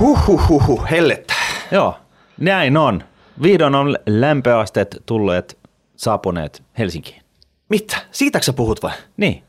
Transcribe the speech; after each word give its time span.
Huhhuhuhu, 0.00 0.84
hellettä. 0.90 1.34
Joo, 1.70 1.96
näin 2.40 2.76
on. 2.76 3.04
Vihdoin 3.42 3.74
on 3.74 3.96
lämpöasteet 4.06 5.02
tulleet, 5.06 5.58
saapuneet 5.96 6.62
Helsinkiin. 6.78 7.22
Mitä? 7.68 7.96
Siitäkö 8.10 8.44
sä 8.44 8.52
puhut 8.52 8.82
vai? 8.82 8.92
Niin. 9.16 9.42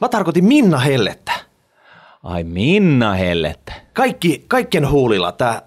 Mä 0.00 0.08
tarkoitin 0.08 0.44
Minna 0.44 0.78
Hellettä. 0.78 1.32
Ai 2.22 2.44
Minna 2.44 3.12
hellettä. 3.12 3.72
Kaikki, 3.92 4.44
kaikkien 4.48 4.90
huulilla 4.90 5.32
tää 5.32 5.62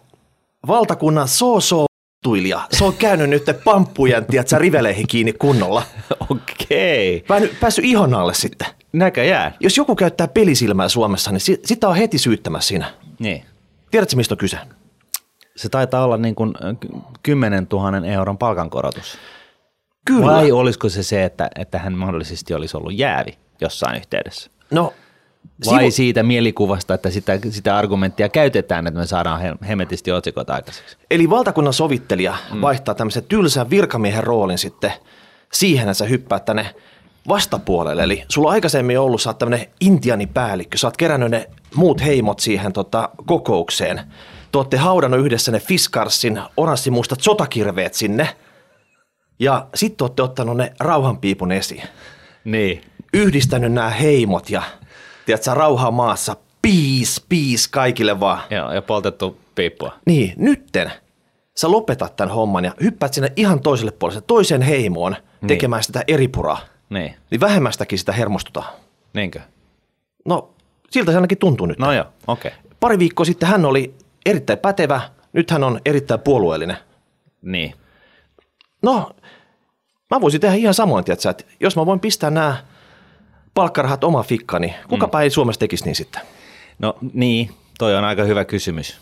valtakunnan 0.68 1.28
so 1.28 1.86
tuilija. 2.24 2.62
Se 2.72 2.84
on 2.84 2.94
käynyt 2.94 3.30
nyt 3.30 3.44
pamppujen, 3.64 4.26
tiedätkö, 4.26 4.58
riveleihin 4.58 5.08
kiinni 5.08 5.34
kunnolla. 5.34 5.84
Okei. 6.30 7.24
Päässyt, 7.28 7.60
päässyt 7.60 7.86
ihon 7.86 8.14
alle 8.14 8.34
sitten. 8.34 8.68
Näköjään. 8.94 9.54
Jos 9.60 9.78
joku 9.78 9.96
käyttää 9.96 10.28
pelisilmää 10.28 10.90
Suomessa, 10.90 11.32
niin 11.32 11.42
si- 11.42 11.62
sitä 11.66 11.88
on 11.90 11.96
heti 11.96 12.18
syyttämässä 12.18 12.68
siinä. 12.68 12.94
Niin. 13.20 13.46
Tiedätkö, 13.92 14.16
mistä 14.16 14.34
on 14.34 14.38
kyse? 14.38 14.58
Se 15.56 15.70
taitaa 15.70 16.04
olla 16.04 16.18
niin 16.18 16.36
kuin 16.36 16.54
äh, 16.66 16.78
ky- 16.80 16.90
10 17.24 17.68
000 17.72 18.08
euron 18.08 18.38
palkankorotus. 18.38 19.18
Kyllä. 20.06 20.26
Vai 20.26 20.52
olisiko 20.52 20.90
se 20.90 21.04
se, 21.04 21.24
että, 21.24 21.50
että 21.56 21.80
hän 21.80 21.94
mahdollisesti 21.94 22.54
olisi 22.54 22.78
ollut 22.78 22.94
jäävi 22.94 23.38
jossain 23.62 23.98
yhteydessä? 23.98 24.52
No, 24.72 24.94
Vai 25.66 25.80
sivu- 25.80 25.92
siitä 25.92 26.24
mielikuvasta, 26.24 26.94
että 26.94 27.10
sitä, 27.10 27.40
sitä 27.50 27.78
argumenttia 27.78 28.30
käytetään, 28.30 28.88
että 28.88 29.00
me 29.00 29.06
saadaan 29.08 29.42
he- 29.42 29.56
hemetisti 29.68 30.12
otsikot 30.12 30.50
aikaiseksi? 30.50 30.98
Eli 31.12 31.30
valtakunnan 31.30 31.74
sovittelija 31.74 32.36
mm. 32.54 32.62
vaihtaa 32.62 32.96
tämmöisen 32.96 33.24
tylsän 33.24 33.70
virkamiehen 33.70 34.24
roolin 34.24 34.58
sitten 34.58 34.94
siihen, 35.54 35.84
että 35.90 35.94
sä 35.94 36.06
hyppäät 36.06 36.46
tänne 36.46 36.76
vastapuolelle. 37.28 38.04
Eli 38.04 38.24
sulla 38.28 38.48
on 38.48 38.54
aikaisemmin 38.54 39.00
ollut, 39.00 39.22
sä 39.22 39.30
oot 39.30 39.38
tämmöinen 39.38 39.68
intianipäällikkö, 39.80 40.78
sä 40.78 40.88
oot 40.88 40.98
kerännyt 40.98 41.32
ne 41.32 41.50
muut 41.76 42.02
heimot 42.02 42.40
siihen 42.40 42.74
tota, 42.74 43.10
kokoukseen. 43.26 44.02
Te 44.52 44.58
ootte 44.58 44.78
haudannut 44.78 45.20
yhdessä 45.20 45.52
ne 45.52 45.60
Fiskarsin 45.60 46.42
oranssimustat 46.58 47.22
sotakirveet 47.22 47.94
sinne. 47.94 48.30
Ja 49.40 49.68
sitten 49.76 50.06
ootte 50.06 50.24
ottanut 50.24 50.58
ne 50.58 50.74
rauhanpiipun 50.80 51.52
esiin. 51.52 51.84
Niin. 52.44 52.82
Yhdistänyt 53.14 53.72
nämä 53.72 53.90
heimot 53.90 54.50
ja 54.50 54.62
tiedätkö, 55.26 55.54
rauhaa 55.54 55.92
maassa, 55.92 56.36
peace, 56.62 57.22
peace 57.30 57.68
kaikille 57.72 58.20
vaan. 58.20 58.42
Joo, 58.50 58.72
ja 58.72 58.82
poltettu 58.82 59.38
piippua. 59.56 59.94
Niin, 60.06 60.34
nytten 60.38 60.92
sä 61.58 61.72
lopetat 61.72 62.16
tämän 62.16 62.36
homman 62.36 62.66
ja 62.66 62.72
hyppäät 62.84 63.14
sinne 63.14 63.34
ihan 63.36 63.62
toiselle 63.62 63.92
puolelle, 63.92 64.22
toiseen 64.22 64.62
heimoon 64.62 65.16
tekemään 65.48 65.84
sitä 65.84 66.04
eripuraa. 66.08 66.60
Niin. 66.92 67.16
Niin 67.32 67.42
vähemmästäkin 67.42 68.00
sitä 68.00 68.12
hermostutaan. 68.12 68.74
Niinkö? 69.14 69.40
No, 70.26 70.54
siltä 70.90 71.12
se 71.12 71.18
ainakin 71.18 71.38
tuntuu 71.38 71.66
nyt. 71.66 71.80
No 71.80 71.94
joo, 71.94 72.06
okei. 72.28 72.52
Okay. 72.52 72.62
Pari 72.80 73.00
viikkoa 73.00 73.26
sitten 73.26 73.50
hän 73.50 73.66
oli 73.66 73.96
erittäin 74.26 74.60
pätevä, 74.60 75.02
nyt 75.34 75.52
hän 75.52 75.64
on 75.64 75.82
erittäin 75.86 76.20
puolueellinen. 76.20 76.78
Niin. 77.42 77.74
No, 78.82 79.12
mä 80.10 80.22
voisin 80.22 80.42
tehdä 80.42 80.56
ihan 80.56 80.74
samoin, 80.74 81.06
tiedätkö, 81.06 81.30
että 81.30 81.44
jos 81.60 81.76
mä 81.76 81.86
voin 81.86 82.00
pistää 82.00 82.30
nämä 82.30 82.64
palkkarahat 83.54 84.04
omaan 84.04 84.26
fikkaan, 84.26 84.62
niin 84.62 84.74
kukapa 84.90 85.18
mm. 85.18 85.22
ei 85.22 85.30
Suomessa 85.30 85.60
tekisi 85.60 85.86
niin 85.86 85.96
sitten. 85.96 86.22
No 86.80 86.98
niin, 87.14 87.52
toi 87.78 87.96
on 87.96 88.04
aika 88.04 88.24
hyvä 88.24 88.46
kysymys. 88.46 89.02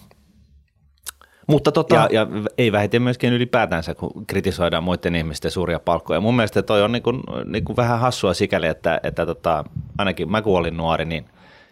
Mutta 1.50 1.72
tota, 1.72 1.95
Ja, 1.95 2.08
ja 2.11 2.28
ei 2.58 2.72
vähiten 2.72 3.02
myöskin 3.02 3.33
ylipäätänsä, 3.33 3.95
kun 3.95 4.25
kritisoidaan 4.28 4.83
muiden 4.83 5.16
ihmisten 5.16 5.52
suuria 5.52 5.80
palkkoja. 5.80 6.22
Mun 6.22 6.36
mielestä 6.36 6.61
toi 6.61 6.81
on 6.81 6.92
niin 6.92 7.03
kuin, 7.03 7.19
niin 7.45 7.66
kuin 7.66 7.78
vähän 7.78 8.00
hassua 8.00 8.33
sikäli, 8.33 8.67
että, 8.67 9.00
että 9.03 9.25
tota, 9.25 9.64
ainakin 9.97 10.31
mä 10.31 10.42
kun 10.42 10.58
olin 10.58 10.77
nuori, 10.77 11.05
niin 11.05 11.25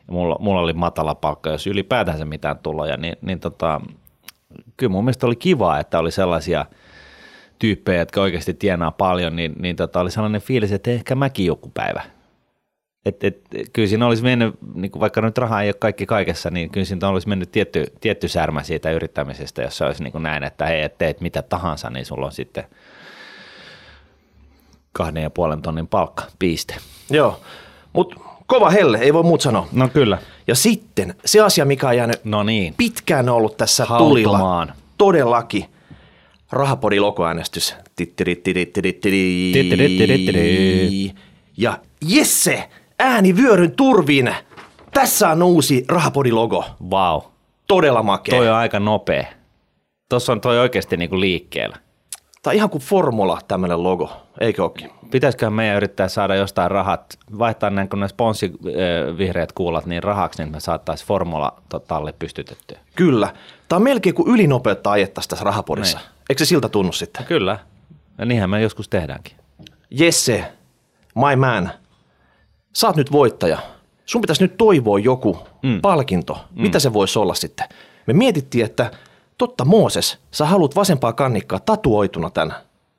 mulla, 0.07 0.37
mulla 0.39 0.61
oli 0.61 0.73
matala 0.73 1.15
palkka, 1.15 1.49
jos 1.49 1.67
ylipäätänsä 1.67 2.25
mitään 2.25 2.57
tuloja, 2.57 2.97
niin, 2.97 3.15
niin 3.21 3.39
tota, 3.39 3.81
kyllä 4.77 4.91
mun 4.91 5.03
mielestä 5.03 5.27
oli 5.27 5.35
kiva, 5.35 5.79
että 5.79 5.99
oli 5.99 6.11
sellaisia 6.11 6.65
tyyppejä, 7.59 7.99
jotka 7.99 8.21
oikeasti 8.21 8.53
tienaa 8.53 8.91
paljon, 8.91 9.35
niin, 9.35 9.55
niin 9.59 9.75
tota, 9.75 9.99
oli 9.99 10.11
sellainen 10.11 10.41
fiilis, 10.41 10.71
että 10.71 10.91
ehkä 10.91 11.15
mäkin 11.15 11.45
joku 11.45 11.71
päivä. 11.73 12.01
Et, 13.07 13.23
et, 13.23 13.41
kyllä 13.73 13.87
siinä 13.87 14.07
olisi 14.07 14.23
mennyt, 14.23 14.55
niin 14.75 14.91
kuin 14.91 14.99
vaikka 14.99 15.21
nyt 15.21 15.37
raha 15.37 15.61
ei 15.61 15.67
ole 15.69 15.73
kaikki 15.79 16.05
kaikessa, 16.05 16.49
niin 16.49 16.69
kyllä 16.69 16.85
siinä 16.85 17.09
olisi 17.09 17.27
mennyt 17.27 17.51
tietty, 17.51 17.85
tietty 18.01 18.27
särmä 18.27 18.63
siitä 18.63 18.91
yrittämisestä, 18.91 19.61
jos 19.61 19.81
olisi 19.81 20.03
niin 20.03 20.11
kuin 20.11 20.23
näin, 20.23 20.43
että 20.43 20.65
hei, 20.65 20.81
et 20.81 20.97
teet 20.97 21.21
mitä 21.21 21.41
tahansa, 21.41 21.89
niin 21.89 22.05
sulla 22.05 22.25
on 22.25 22.31
sitten 22.31 22.63
kahden 24.91 25.23
ja 25.23 25.29
puolen 25.29 25.61
tonnin 25.61 25.87
palkka, 25.87 26.23
piste. 26.39 26.75
joo, 27.09 27.39
mutta 27.93 28.15
kova 28.47 28.69
helle, 28.69 28.97
ei 28.97 29.13
voi 29.13 29.23
muut 29.23 29.41
sanoa. 29.41 29.67
No 29.71 29.87
kyllä. 29.87 30.17
Ja 30.47 30.55
sitten 30.55 31.15
se 31.25 31.39
asia, 31.39 31.65
mikä 31.65 31.87
on 31.87 31.97
jäänyt 31.97 32.25
No 32.25 32.43
niin. 32.43 32.73
pitkään 32.77 33.29
ollut 33.29 33.57
tässä 33.57 33.85
Hautumaan. 33.85 34.67
tulilla. 34.67 34.67
Todellakin. 34.97 35.65
Rahapodin. 36.51 37.01
Tittirittirittiri. 39.53 41.11
Ja 41.57 41.79
Jesse, 42.07 42.69
ääni 42.99 43.35
vyöryn 43.37 43.71
turvin. 43.71 44.35
Tässä 44.93 45.29
on 45.29 45.43
uusi 45.43 45.85
Rahapodin 45.87 46.35
logo. 46.35 46.65
Wow. 46.91 47.21
Todella 47.67 48.03
makea. 48.03 48.35
Toi 48.35 48.49
on 48.49 48.55
aika 48.55 48.79
nopea. 48.79 49.25
Tuossa 50.09 50.31
on 50.31 50.41
toi 50.41 50.59
oikeasti 50.59 50.97
niin 50.97 51.09
kuin 51.09 51.21
liikkeellä. 51.21 51.77
Tämä 52.41 52.51
on 52.51 52.55
ihan 52.55 52.69
kuin 52.69 52.81
formula 52.81 53.39
tämmöinen 53.47 53.83
logo, 53.83 54.11
eikö 54.39 54.63
ookin? 54.63 54.91
Pitäisiköhän 55.11 55.53
meidän 55.53 55.77
yrittää 55.77 56.07
saada 56.07 56.35
jostain 56.35 56.71
rahat, 56.71 57.19
vaihtaa 57.39 57.69
näin 57.69 57.89
kun 57.89 57.99
ne 57.99 58.07
sponsivihreät 58.07 59.51
kuulat 59.51 59.85
niin 59.85 60.03
rahaksi, 60.03 60.43
niin 60.43 60.51
me 60.51 60.59
saattaisiin 60.59 61.07
formula 61.07 61.61
talle 61.87 62.13
pystytettyä. 62.19 62.79
Kyllä. 62.95 63.33
Tämä 63.69 63.77
on 63.77 63.83
melkein 63.83 64.15
kuin 64.15 64.33
ylinopeutta 64.33 64.91
ajettaisiin 64.91 65.29
tässä 65.29 65.45
Rahapodissa. 65.45 65.97
Niin. 65.97 66.07
Eikö 66.29 66.45
se 66.45 66.45
siltä 66.45 66.69
tunnu 66.69 66.91
sitten? 66.91 67.25
Kyllä. 67.25 67.59
Ja 68.17 68.25
niinhän 68.25 68.49
me 68.49 68.61
joskus 68.61 68.89
tehdäänkin. 68.89 69.33
Jesse, 69.89 70.51
my 71.15 71.35
man, 71.35 71.71
sä 72.77 72.87
oot 72.87 72.95
nyt 72.95 73.11
voittaja. 73.11 73.57
Sun 74.05 74.21
pitäisi 74.21 74.43
nyt 74.43 74.57
toivoa 74.57 74.99
joku 74.99 75.37
mm. 75.63 75.81
palkinto. 75.81 76.33
Mm. 76.33 76.61
Mitä 76.61 76.79
se 76.79 76.93
voisi 76.93 77.19
olla 77.19 77.33
sitten? 77.33 77.67
Me 78.07 78.13
mietittiin, 78.13 78.65
että 78.65 78.91
totta 79.37 79.65
Mooses, 79.65 80.17
sä 80.31 80.45
haluat 80.45 80.75
vasempaa 80.75 81.13
kannikkaa 81.13 81.59
tatuoituna 81.59 82.29
tän. 82.29 82.53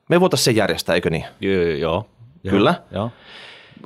Me 0.09 0.19
voitaisiin 0.19 0.45
se 0.45 0.51
järjestää, 0.51 0.95
eikö 0.95 1.09
niin? 1.09 1.25
Joo, 1.41 1.53
joo. 1.63 2.05
joo 2.43 2.51
Kyllä. 2.51 2.75
Joo. 2.91 3.11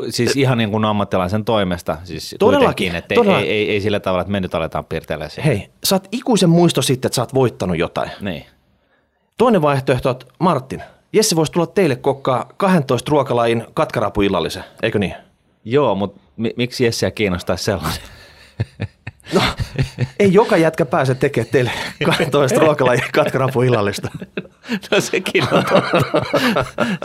Siis 0.10 0.36
ihan 0.36 0.58
niin 0.58 0.72
kuin 0.72 0.86
ammattilaisen 0.86 1.46
toimesta. 1.46 1.98
Siis 2.04 2.36
Todellakin, 2.40 2.96
että 2.96 3.16
todella- 3.16 3.40
ei, 3.40 3.50
ei, 3.50 3.70
ei, 3.70 3.82
sillä 3.82 4.00
tavalla, 4.00 4.22
että 4.22 4.32
me 4.32 4.40
nyt 4.40 4.56
aletaan 4.56 4.86
piirtelemään 4.86 5.30
sitä. 5.30 5.42
Hei, 5.42 5.70
saat 5.84 6.08
ikuisen 6.12 6.50
muisto 6.50 6.82
sitten, 6.82 7.08
että 7.08 7.16
sä 7.16 7.22
oot 7.22 7.34
voittanut 7.34 7.78
jotain. 7.78 8.12
Niin. 8.22 8.46
Toinen 9.38 9.62
vaihtoehto 9.62 10.10
on, 10.10 10.16
Martin, 10.40 10.84
Jesse 11.14 11.36
voisi 11.36 11.52
tulla 11.52 11.68
teille 11.68 11.96
kokkaa 11.96 12.50
12 12.58 13.12
ruokalajin 13.12 13.66
katkarapuillallisen, 13.74 14.64
eikö 14.84 15.00
niin? 15.00 15.16
Joo, 15.66 15.96
mutta 15.96 16.22
mi- 16.38 16.54
miksi 16.58 16.86
Jesseä 16.86 17.12
kiinnostaisi 17.12 17.64
sellainen? 17.64 18.00
No, 19.34 19.42
ei 20.20 20.34
joka 20.34 20.58
jätkä 20.58 20.86
pääse 20.86 21.16
tekemään 21.16 21.52
teille 21.52 21.72
12 22.06 22.60
ruokalajin 22.60 23.04
katkarapuillallista. 23.14 24.10
No 24.92 25.02
sekin 25.02 25.44
on 25.52 25.64
totta. 25.66 26.26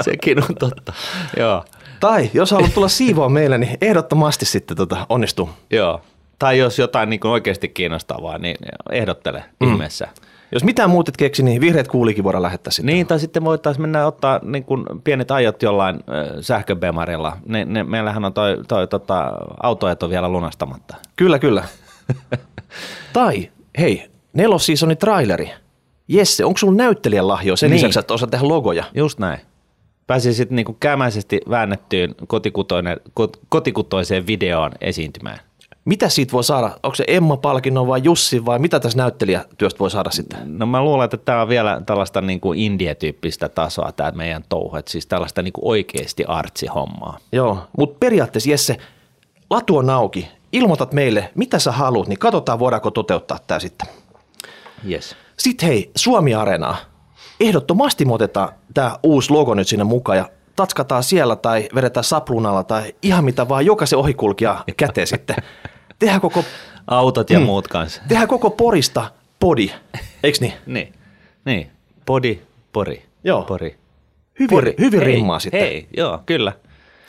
sekin 0.01 0.39
on 0.39 0.55
totta. 0.59 0.93
Joo. 1.37 1.65
Tai 2.01 2.31
jos 2.35 2.51
haluat 2.51 2.75
tulla 2.75 2.89
siivoa 2.89 3.29
meille, 3.29 3.59
niin 3.59 3.79
ehdottomasti 3.81 4.45
sitten 4.45 4.77
tota, 4.77 5.07
onnistuu. 5.09 5.51
Joo. 5.71 6.01
Tai 6.39 6.59
jos 6.59 6.79
jotain 6.79 7.11
niin 7.11 7.21
kuin 7.21 7.31
oikeasti 7.31 7.69
kiinnostavaa, 7.69 8.39
niin 8.39 8.57
ehdottele 8.91 9.45
mm. 9.61 9.73
ihmeessä. 9.73 10.09
Jos 10.53 10.65
mitään 10.65 10.91
muut 10.91 11.09
et 11.09 11.17
keksi, 11.17 11.43
niin 11.43 11.61
vihreät 11.61 11.89
kuulikin 11.89 12.25
voidaan 12.25 12.43
lähettää 12.43 12.71
sitten. 12.71 12.95
Niin, 12.95 13.07
tai 13.07 13.21
sitten 13.21 13.45
voitaisiin 13.45 13.83
mennä 13.83 14.07
ottaa 14.07 14.41
niin 14.43 14.65
kuin 14.65 14.85
pienet 15.05 15.31
ajot 15.31 15.63
jollain 15.63 15.97
ö, 15.97 16.43
sähköbemarilla. 16.43 17.37
Ne, 17.47 17.65
ne, 17.65 17.85
meillähän 17.85 18.25
on 18.25 18.33
toi, 18.33 18.59
toi 18.69 18.89
tota, 18.89 19.33
autoeto 19.63 20.11
vielä 20.11 20.29
lunastamatta. 20.29 20.95
Kyllä, 21.17 21.39
kyllä. 21.39 21.65
tai 23.13 23.51
hei, 23.79 24.11
nelosseasonin 24.33 24.99
traileri. 24.99 25.51
Jesse, 26.09 26.45
onko 26.45 26.59
sulla 26.59 26.75
näyttelijän 26.75 27.29
lahjoa 27.29 27.57
sen 27.57 27.71
Niin. 27.71 27.77
lisäksi, 27.77 27.99
että 27.99 28.15
osaat 28.15 28.31
tehdä 28.31 28.49
logoja? 28.49 28.85
Just 28.95 29.19
näin. 29.19 29.41
Pääsi 30.07 30.35
sitten 30.35 30.57
niin 30.57 30.77
kämäisesti 30.81 31.41
väännettyyn 31.51 32.15
kotikutoinen, 32.27 33.01
kot, 33.15 33.37
kotikutoiseen 33.49 34.27
videoon 34.27 34.71
esiintymään. 34.81 35.39
Mitä 35.89 36.09
siitä 36.09 36.33
voi 36.33 36.45
saada? 36.45 36.71
Onko 36.83 36.95
se 36.95 37.05
Emma-palkinnon 37.07 37.87
vai 37.87 38.01
Jussi 38.05 38.47
vai 38.47 38.59
mitä 38.59 38.81
tässä 38.81 38.99
näyttelijätyöstä 38.99 39.79
voi 39.79 39.91
saada 39.91 40.11
sitten? 40.11 40.59
No 40.59 40.67
mä 40.67 40.83
luulen, 40.83 41.05
että 41.05 41.17
tämä 41.17 41.43
on 41.43 41.49
vielä 41.49 41.83
tällaista 41.87 42.21
niin 42.21 42.41
kuin 42.41 42.59
indie-tyyppistä 42.59 43.49
tasoa, 43.49 43.93
tämä 43.93 44.11
meidän 44.11 44.45
touhu, 44.49 44.77
että 44.77 44.91
siis 44.91 45.07
tällaista 45.07 45.43
niin 45.43 45.53
kuin 45.53 45.65
oikeasti 45.65 46.25
artsi-hommaa. 46.25 47.19
Joo, 47.33 47.59
mutta 47.79 47.97
periaatteessa 48.01 48.51
Jesse, 48.51 48.77
latu 49.51 49.77
on 49.77 49.91
auki. 49.91 50.29
Ilmoitat 50.53 50.93
meille, 50.93 51.31
mitä 51.35 51.59
sä 51.59 51.73
haluat, 51.73 52.09
niin 52.09 52.19
katsotaan 52.19 52.59
voidaanko 52.59 52.91
toteuttaa 52.91 53.39
tämä 53.47 53.61
sitten. 53.61 53.89
Yes. 54.91 55.17
Sitten 55.39 55.69
hei, 55.69 55.91
Suomi-areenaa. 55.97 56.77
Ehdottomasti 57.41 58.05
me 58.05 58.13
otetaan 58.13 58.49
tämä 58.75 58.97
uusi 59.03 59.31
logo 59.31 59.55
nyt 59.55 59.69
sinne 59.69 59.85
mukaan 59.85 60.19
ja 60.19 60.29
tatskataan 60.57 61.03
siellä 61.03 61.37
tai 61.37 61.69
vedetään 61.75 62.05
saplunalla 62.05 62.65
tai 62.65 62.95
ihan 63.03 63.25
mitä 63.25 63.49
vaan 63.49 63.67
jokaisen 63.67 63.99
ohikulkija 63.99 64.65
käteen 64.77 65.07
sitten. 65.07 65.37
Tehdään 65.99 66.21
koko, 66.21 66.45
Autot 66.87 67.31
ja 67.31 67.39
mm. 67.41 67.47
muut 67.47 67.69
kanssa. 67.69 68.03
tehdään 68.09 68.29
koko 68.29 68.51
porista 68.51 69.11
podi, 69.41 69.71
eiks 70.23 70.41
niin? 70.41 70.53
Niin, 70.67 70.93
niin. 71.45 71.71
Podi, 72.07 72.39
pori. 72.73 73.03
Joo. 73.25 73.43
Pori. 73.43 73.77
Hyvin, 74.41 74.51
Pori. 74.57 74.75
hyvin 74.79 75.01
hei, 75.01 75.07
rimmaa 75.13 75.39
sitten. 75.39 75.61
Hei, 75.61 75.89
joo, 75.97 76.23
kyllä. 76.27 76.53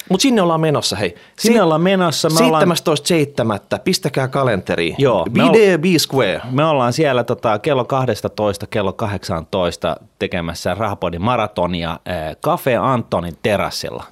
Mutta 0.10 0.22
sinne 0.22 0.42
ollaan 0.42 0.62
menossa, 0.62 0.96
hei. 0.96 1.16
Sinne 1.40 1.62
ollaan 1.62 1.82
menossa. 1.82 2.30
Me 2.30 2.46
ollaan, 2.46 2.64
17.7. 2.68 3.80
Pistäkää 3.84 4.28
kalenteriin. 4.28 4.96
Joo, 4.98 5.26
me 5.30 5.44
ol- 5.44 5.52
Video 5.54 5.78
B 5.80 5.84
Square. 5.98 6.42
me 6.52 6.66
ollaan 6.66 6.94
siellä 6.94 7.24
tota, 7.24 7.60
kello 7.60 7.86
12, 7.86 8.68
kello 8.68 8.94
18 8.94 9.96
tekemässä 10.20 10.74
Rahapodin 10.76 11.22
maratonia 11.22 11.92
äh, 11.92 12.36
Cafe 12.44 12.76
Antonin 12.76 13.38
terassilla. 13.44 14.04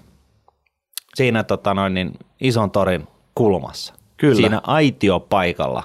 Siinä 1.16 1.44
tota, 1.44 1.74
noin, 1.74 1.94
niin, 1.94 2.12
ison 2.42 2.72
torin 2.72 3.08
kulmassa. 3.36 3.94
Kyllä. 4.18 4.36
Siinä 4.36 4.62
aitiopaikalla. 4.64 5.84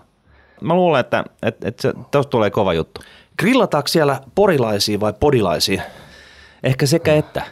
Mä 0.61 0.75
luulen, 0.75 1.01
että, 1.01 1.25
että, 1.43 1.69
että 1.69 1.89
tulee 2.31 2.51
kova 2.51 2.75
juttu. 2.75 3.01
Grillataanko 3.39 3.89
siellä 3.89 4.21
porilaisia 4.35 5.01
vai 5.01 5.13
podilaisia? 5.21 5.83
Ehkä 6.63 6.87
sekä 6.87 7.15
että. 7.15 7.43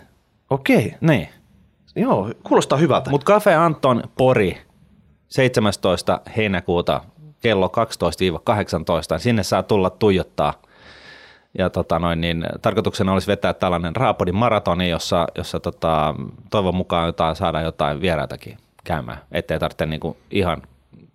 Okei, 0.50 0.94
Niin. 1.00 1.28
joo, 1.96 2.30
kuulostaa 2.42 2.78
hyvältä. 2.78 3.10
Mutta 3.10 3.32
Cafe 3.32 3.54
Anton 3.54 4.02
Pori 4.16 4.58
17. 5.28 6.20
heinäkuuta 6.36 7.00
kello 7.40 7.72
12-18. 9.16 9.18
Sinne 9.18 9.42
saa 9.42 9.62
tulla 9.62 9.90
tuijottaa. 9.90 10.54
Ja 11.58 11.70
tota 11.70 11.98
noin, 11.98 12.20
niin, 12.20 12.46
tarkoituksena 12.62 13.12
olisi 13.12 13.26
vetää 13.26 13.54
tällainen 13.54 13.96
Raapodin 13.96 14.34
maratoni, 14.34 14.90
jossa, 14.90 15.26
jossa 15.38 15.60
tota, 15.60 16.14
toivon 16.50 16.74
mukaan 16.74 17.06
jotain, 17.06 17.36
saadaan 17.36 17.64
jotain 17.64 18.00
vieraitakin 18.00 18.58
käymään, 18.84 19.18
ettei 19.32 19.58
tarvitse 19.58 19.86
niinku 19.86 20.16
ihan 20.30 20.62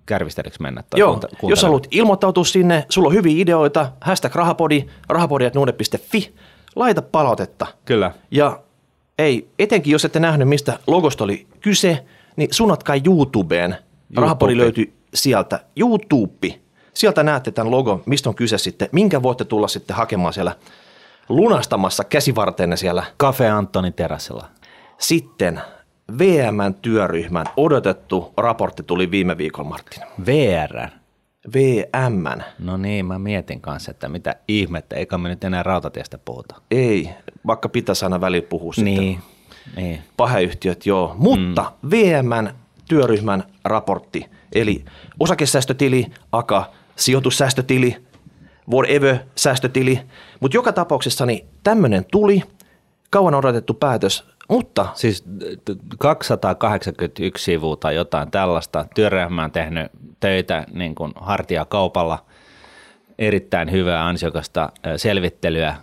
kärvistelyksi 0.05 0.61
mennä. 0.61 0.83
Tai 0.89 0.99
Joo, 0.99 1.13
kuunte- 1.13 1.27
jos 1.49 1.63
haluat 1.63 1.87
ilmoittautua 1.91 2.43
sinne, 2.43 2.85
sulla 2.89 3.07
on 3.07 3.13
hyviä 3.13 3.41
ideoita, 3.41 3.91
hashtag 4.01 4.35
rahapodi, 4.35 4.85
rahapodi.nuude.fi, 5.09 6.35
laita 6.75 7.01
palautetta. 7.01 7.67
Kyllä. 7.85 8.11
Ja 8.31 8.59
ei, 9.19 9.49
etenkin 9.59 9.91
jos 9.91 10.05
ette 10.05 10.19
nähnyt, 10.19 10.47
mistä 10.49 10.79
logosta 10.87 11.23
oli 11.23 11.47
kyse, 11.61 12.05
niin 12.35 12.53
suunnatkaa 12.53 12.95
YouTubeen. 13.05 13.75
Rahapodi 14.15 14.51
YouTube. 14.53 14.63
löytyy 14.63 14.93
sieltä. 15.13 15.59
YouTube. 15.79 16.59
Sieltä 16.93 17.23
näette 17.23 17.51
tämän 17.51 17.71
logon, 17.71 18.03
mistä 18.05 18.29
on 18.29 18.35
kyse 18.35 18.57
sitten, 18.57 18.89
minkä 18.91 19.23
voitte 19.23 19.45
tulla 19.45 19.67
sitten 19.67 19.95
hakemaan 19.95 20.33
siellä 20.33 20.55
lunastamassa 21.29 22.03
käsivarteenne 22.03 22.77
siellä. 22.77 23.03
Cafe 23.19 23.49
Antonin 23.49 23.93
terassilla. 23.93 24.47
Sitten 24.97 25.61
VM-työryhmän 26.19 27.45
odotettu 27.57 28.33
raportti 28.37 28.83
tuli 28.83 29.11
viime 29.11 29.37
viikolla, 29.37 29.69
Martin. 29.69 30.03
VR. 30.25 30.89
VM. 31.53 32.41
No 32.59 32.77
niin, 32.77 33.05
mä 33.05 33.19
mietin 33.19 33.61
kanssa, 33.61 33.91
että 33.91 34.09
mitä 34.09 34.35
ihmettä, 34.47 34.95
eikä 34.95 35.17
me 35.17 35.29
nyt 35.29 35.43
enää 35.43 35.63
rautatiestä 35.63 36.17
puhuta. 36.17 36.55
Ei, 36.71 37.09
vaikka 37.47 37.69
pitäisi 37.69 38.05
aina 38.05 38.21
välillä 38.21 38.47
puhua 38.47 38.73
sitten. 38.73 38.93
Niin, 38.93 39.19
niin. 39.75 40.01
Paheyhtiöt, 40.17 40.85
joo. 40.85 41.15
Mutta 41.17 41.71
mm. 41.81 41.89
VMn 41.89 42.49
työryhmän 42.89 43.43
raportti, 43.63 44.25
eli 44.53 44.85
osakesäästötili, 45.19 46.05
aka 46.31 46.71
sijoitussäästötili, 46.95 47.97
whatever 48.71 49.17
säästötili. 49.35 50.01
Mutta 50.39 50.57
joka 50.57 50.73
tapauksessa 50.73 51.25
niin 51.25 51.47
tämmöinen 51.63 52.05
tuli, 52.11 52.43
kauan 53.09 53.35
odotettu 53.35 53.73
päätös, 53.73 54.25
mutta 54.49 54.87
Siis 54.93 55.23
t- 55.65 55.97
281 55.97 57.43
sivua 57.43 57.75
tai 57.75 57.95
jotain 57.95 58.31
tällaista. 58.31 58.85
Työryhmä 58.95 59.43
on 59.43 59.51
tehnyt 59.51 59.91
töitä 60.19 60.65
niin 60.73 60.95
kuin 60.95 61.11
hartiakaupalla, 61.15 62.25
erittäin 63.19 63.71
hyvää 63.71 64.07
ansiokasta 64.07 64.69
ö, 64.87 64.97
selvittelyä, 64.97 65.75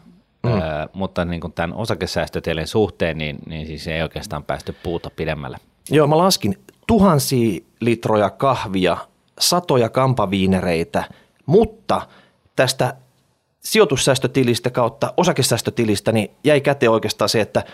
mm. 0.43 0.51
mutta 0.93 1.25
niin 1.25 1.41
kuin 1.41 1.53
tämän 1.53 1.77
osakesäästötilin 1.77 2.67
suhteen, 2.67 3.19
niin, 3.19 3.39
niin 3.47 3.67
siis 3.67 3.89
ei 3.89 4.03
oikeastaan 4.03 4.45
päästy 4.45 4.77
puuta 4.83 5.11
pidemmälle. 5.17 5.59
joo, 5.91 6.07
mä 6.07 6.19
laskin 6.19 6.59
tuhansia 6.87 7.61
litroja 7.81 8.31
kahvia, 8.31 8.97
satoja 9.41 9.89
kampaviinereitä, 9.89 11.05
mutta 11.47 12.03
tästä 12.57 12.95
sijoitussäästötilistä 13.61 14.71
kautta 14.71 15.15
osakesäästötilistä 15.17 16.13
niin 16.13 16.31
jäi 16.45 16.61
käteen 16.61 16.93
oikeastaan 16.93 17.29
se, 17.29 17.41
että 17.41 17.65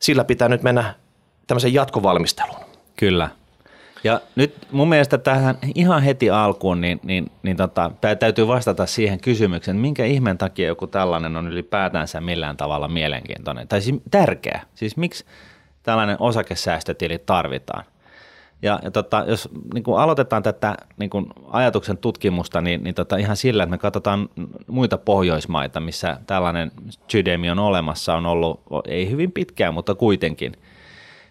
sillä 0.00 0.24
pitää 0.24 0.48
nyt 0.48 0.62
mennä 0.62 0.94
tämmöisen 1.46 1.74
jatkovalmisteluun. 1.74 2.60
Kyllä. 2.96 3.28
Ja 4.04 4.20
nyt 4.36 4.54
mun 4.72 4.88
mielestä 4.88 5.18
tähän 5.18 5.58
ihan 5.74 6.02
heti 6.02 6.30
alkuun, 6.30 6.80
niin, 6.80 7.00
niin, 7.02 7.30
niin 7.42 7.56
tota, 7.56 7.90
täytyy 8.18 8.46
vastata 8.46 8.86
siihen 8.86 9.20
kysymykseen, 9.20 9.76
minkä 9.76 10.04
ihmeen 10.04 10.38
takia 10.38 10.68
joku 10.68 10.86
tällainen 10.86 11.36
on 11.36 11.48
ylipäätänsä 11.48 12.20
millään 12.20 12.56
tavalla 12.56 12.88
mielenkiintoinen, 12.88 13.68
tai 13.68 13.80
siis 13.80 14.00
tärkeä. 14.10 14.62
Siis 14.74 14.96
miksi 14.96 15.24
tällainen 15.82 16.16
osakesäästötili 16.20 17.18
tarvitaan? 17.18 17.84
Ja, 18.62 18.80
ja 18.82 18.90
tota, 18.90 19.24
jos 19.28 19.48
niin 19.74 19.84
kun 19.84 19.98
aloitetaan 19.98 20.42
tätä 20.42 20.74
niin 20.96 21.10
kun 21.10 21.26
ajatuksen 21.50 21.98
tutkimusta, 21.98 22.60
niin, 22.60 22.84
niin 22.84 22.94
tota, 22.94 23.16
ihan 23.16 23.36
sillä, 23.36 23.62
että 23.62 23.70
me 23.70 23.78
katsotaan 23.78 24.28
muita 24.66 24.98
Pohjoismaita, 24.98 25.80
missä 25.80 26.20
tällainen 26.26 26.72
sydemi 27.08 27.50
on 27.50 27.58
olemassa, 27.58 28.14
on 28.14 28.26
ollut, 28.26 28.60
ei 28.88 29.10
hyvin 29.10 29.32
pitkään, 29.32 29.74
mutta 29.74 29.94
kuitenkin– 29.94 30.52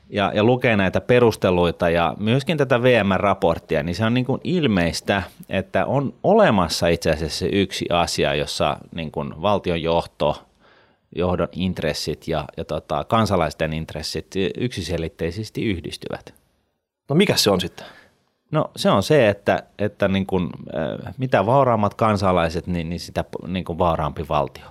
ja, 0.10 0.31
ja 0.36 0.44
lukee 0.44 0.75
näitä 0.75 1.01
perusteluita 1.01 1.89
ja 1.89 2.16
myöskin 2.19 2.57
tätä 2.57 2.83
VM-raporttia, 2.83 3.83
niin 3.83 3.95
se 3.95 4.06
on 4.06 4.13
niin 4.13 4.25
kuin 4.25 4.42
ilmeistä, 4.44 5.24
että 5.50 5.86
on 5.86 6.13
olemassa 6.24 6.88
itse 6.88 7.12
asiassa 7.12 7.45
yksi 7.51 7.86
asia, 7.89 8.36
jossa 8.36 8.77
niin 8.95 9.12
kuin 9.12 9.42
valtion 9.42 9.81
johto, 9.81 10.44
johdon 11.16 11.48
intressit 11.51 12.27
ja, 12.27 12.45
ja 12.57 12.66
tota, 12.66 13.04
kansalaisten 13.04 13.74
intressit 13.74 14.27
yksiselitteisesti 14.57 15.66
yhdistyvät. 15.66 16.33
No 17.09 17.15
mikä 17.15 17.35
se 17.35 17.49
on 17.49 17.61
sitten? 17.61 17.85
No 18.51 18.71
se 18.75 18.89
on 18.89 19.03
se, 19.03 19.29
että, 19.29 19.63
että 19.79 20.07
niin 20.07 20.25
kuin, 20.25 20.49
äh, 21.07 21.13
mitä 21.17 21.45
vauraammat 21.45 21.93
kansalaiset, 21.93 22.67
niin, 22.67 22.89
niin 22.89 22.99
sitä 22.99 23.23
niin 23.47 23.65
kuin 23.65 23.79
vauraampi 23.79 24.25
valtio. 24.29 24.65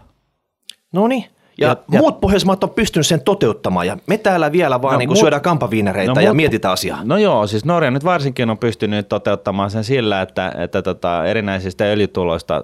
No 0.92 1.08
niin. 1.08 1.24
Ja, 1.58 1.68
Ja- 1.68 1.76
ja 1.90 1.98
muut 2.00 2.20
Pohjoismaat 2.20 2.64
on 2.64 2.70
pystynyt 2.70 3.06
sen 3.06 3.20
toteuttamaan 3.20 3.86
ja 3.86 3.96
me 4.06 4.18
täällä 4.18 4.52
vielä 4.52 4.82
vaan 4.82 4.92
No, 4.92 4.98
niin 4.98 5.10
muut- 5.10 5.16
syödään 5.20 5.42
kampaviinereitä 5.42 6.12
No, 6.14 6.20
ja 6.20 6.30
mut- 6.30 6.36
mietitään 6.36 6.72
asiaa. 6.72 6.98
No 7.04 7.16
joo, 7.16 7.46
siis 7.46 7.64
Norja 7.64 7.90
nyt 7.90 8.04
varsinkin 8.04 8.50
on 8.50 8.58
pystynyt 8.58 9.08
toteuttamaan 9.08 9.70
sen 9.70 9.84
sillä, 9.84 10.22
että, 10.22 10.52
että 10.58 10.82
tota, 10.82 11.24
erinäisistä 11.24 11.84
öljytuloista 11.84 12.62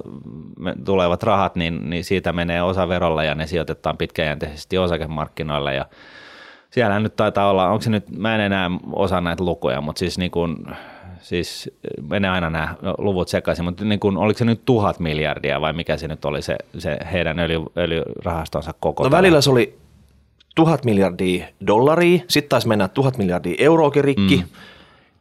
tulevat 0.84 1.22
rahat, 1.22 1.56
niin, 1.56 1.91
niin 1.91 2.05
siitä 2.05 2.32
menee 2.32 2.62
osa 2.62 2.89
verolla 2.89 3.24
ja 3.24 3.34
ne 3.34 3.46
sijoitetaan 3.46 3.96
pitkäjänteisesti 3.96 4.79
osakemarkkinoille 4.79 5.74
ja 5.74 5.86
siellä 6.70 7.00
nyt 7.00 7.17
taitaa 7.17 7.50
olla, 7.50 7.69
onko 7.69 7.82
se 7.82 7.91
nyt, 7.91 8.17
mä 8.17 8.34
en 8.34 8.41
enää 8.41 8.70
osaa 8.93 9.20
näitä 9.20 9.44
lukuja, 9.44 9.81
mutta 9.81 9.98
siis 9.98 10.19
niin 10.19 10.31
kuin, 10.31 10.56
siis 11.20 11.70
menee 12.08 12.31
aina 12.31 12.50
nämä 12.50 12.74
luvut 12.98 13.29
sekaisin, 13.29 13.65
mutta 13.65 13.84
niin 13.84 14.00
kuin, 14.00 14.17
oliko 14.17 14.39
se 14.39 14.44
nyt 14.44 14.65
tuhat 14.65 15.00
miljardia 15.00 15.60
vai 15.60 15.72
mikä 15.72 15.96
se 15.96 16.08
nyt 16.08 16.24
oli 16.24 16.43
se, 16.43 16.56
se 16.79 16.98
heidän 17.12 17.39
öljy, 17.39 17.60
öljyrahastonsa 17.77 18.74
koko? 18.81 19.05
No 19.05 19.10
välillä 19.10 19.41
se 19.41 19.50
oli 19.50 19.79
tuhat 20.55 20.84
miljardia 20.84 21.46
dollaria, 21.67 22.20
sitten 22.29 22.48
taisi 22.48 22.69
mennä 22.69 22.89
tuhat 22.89 23.19
miljardia 23.19 23.55
euroakin 23.58 24.05
rikki. 24.05 24.36
Mm. 24.36 24.48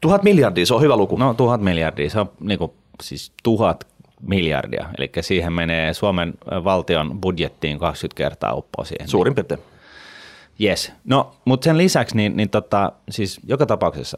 Tuhat 0.01 0.23
miljardia, 0.23 0.65
se 0.65 0.73
on 0.73 0.81
hyvä 0.81 0.97
luku. 0.97 1.15
No 1.17 1.33
tuhat 1.33 1.61
miljardia, 1.61 2.09
se 2.09 2.19
on 2.19 2.29
niin 2.39 2.59
kuin, 2.59 2.71
siis 3.01 3.31
tuhat 3.43 3.87
miljardia, 4.21 4.85
eli 4.97 5.11
siihen 5.21 5.53
menee 5.53 5.93
Suomen 5.93 6.33
valtion 6.63 7.21
budjettiin 7.21 7.79
20 7.79 8.17
kertaa 8.17 8.53
uppoa 8.53 8.85
siihen. 8.85 9.07
Suurin 9.07 9.35
piirtein. 9.35 9.59
Yes. 10.61 10.93
No, 11.05 11.31
mutta 11.45 11.65
sen 11.65 11.77
lisäksi, 11.77 12.17
niin, 12.17 12.37
niin 12.37 12.49
tota, 12.49 12.91
siis 13.09 13.39
joka 13.47 13.65
tapauksessa 13.65 14.17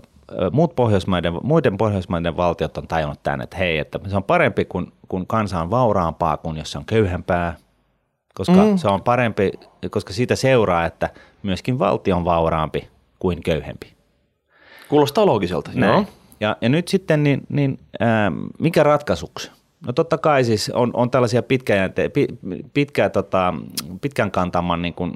muut 0.51 0.75
Pohjoismaiden, 0.75 1.33
muiden 1.43 1.77
Pohjoismaiden 1.77 2.37
valtiot 2.37 2.77
on 2.77 2.87
tajunnut 2.87 3.23
tämän, 3.23 3.41
että 3.41 3.57
hei, 3.57 3.77
että 3.77 3.99
se 4.07 4.15
on 4.15 4.23
parempi, 4.23 4.65
kun, 4.65 4.93
kun 5.07 5.27
kansa 5.27 5.59
on 5.59 5.69
vauraampaa 5.69 6.37
kuin 6.37 6.57
jos 6.57 6.71
se 6.71 6.77
on 6.77 6.85
köyhempää, 6.85 7.55
koska 8.33 8.65
mm. 8.65 8.77
se 8.77 8.87
on 8.87 9.01
parempi, 9.01 9.51
koska 9.91 10.13
siitä 10.13 10.35
seuraa, 10.35 10.85
että 10.85 11.09
myöskin 11.43 11.79
valtio 11.79 12.15
on 12.15 12.25
vauraampi 12.25 12.89
kuin 13.19 13.43
köyhempi. 13.43 13.93
Kuulostaa 14.89 15.25
loogiselta. 15.25 15.71
Näin. 15.73 15.93
Joo. 15.93 16.05
Ja, 16.39 16.57
ja 16.61 16.69
nyt 16.69 16.87
sitten, 16.87 17.23
niin, 17.23 17.41
niin 17.49 17.79
ää, 17.99 18.31
mikä 18.59 18.83
ratkaisuksi? 18.83 19.51
No 19.87 19.93
totta 19.93 20.17
kai 20.17 20.43
siis 20.43 20.69
on, 20.69 20.91
on 20.93 21.11
tällaisia 21.11 21.43
pitkäjänte, 21.43 22.09
pi, 22.09 22.27
pitkä, 22.73 23.09
tota, 23.09 23.53
pitkän 24.01 24.31
kantaman 24.31 24.81
niin 24.81 24.93
kuin, 24.93 25.13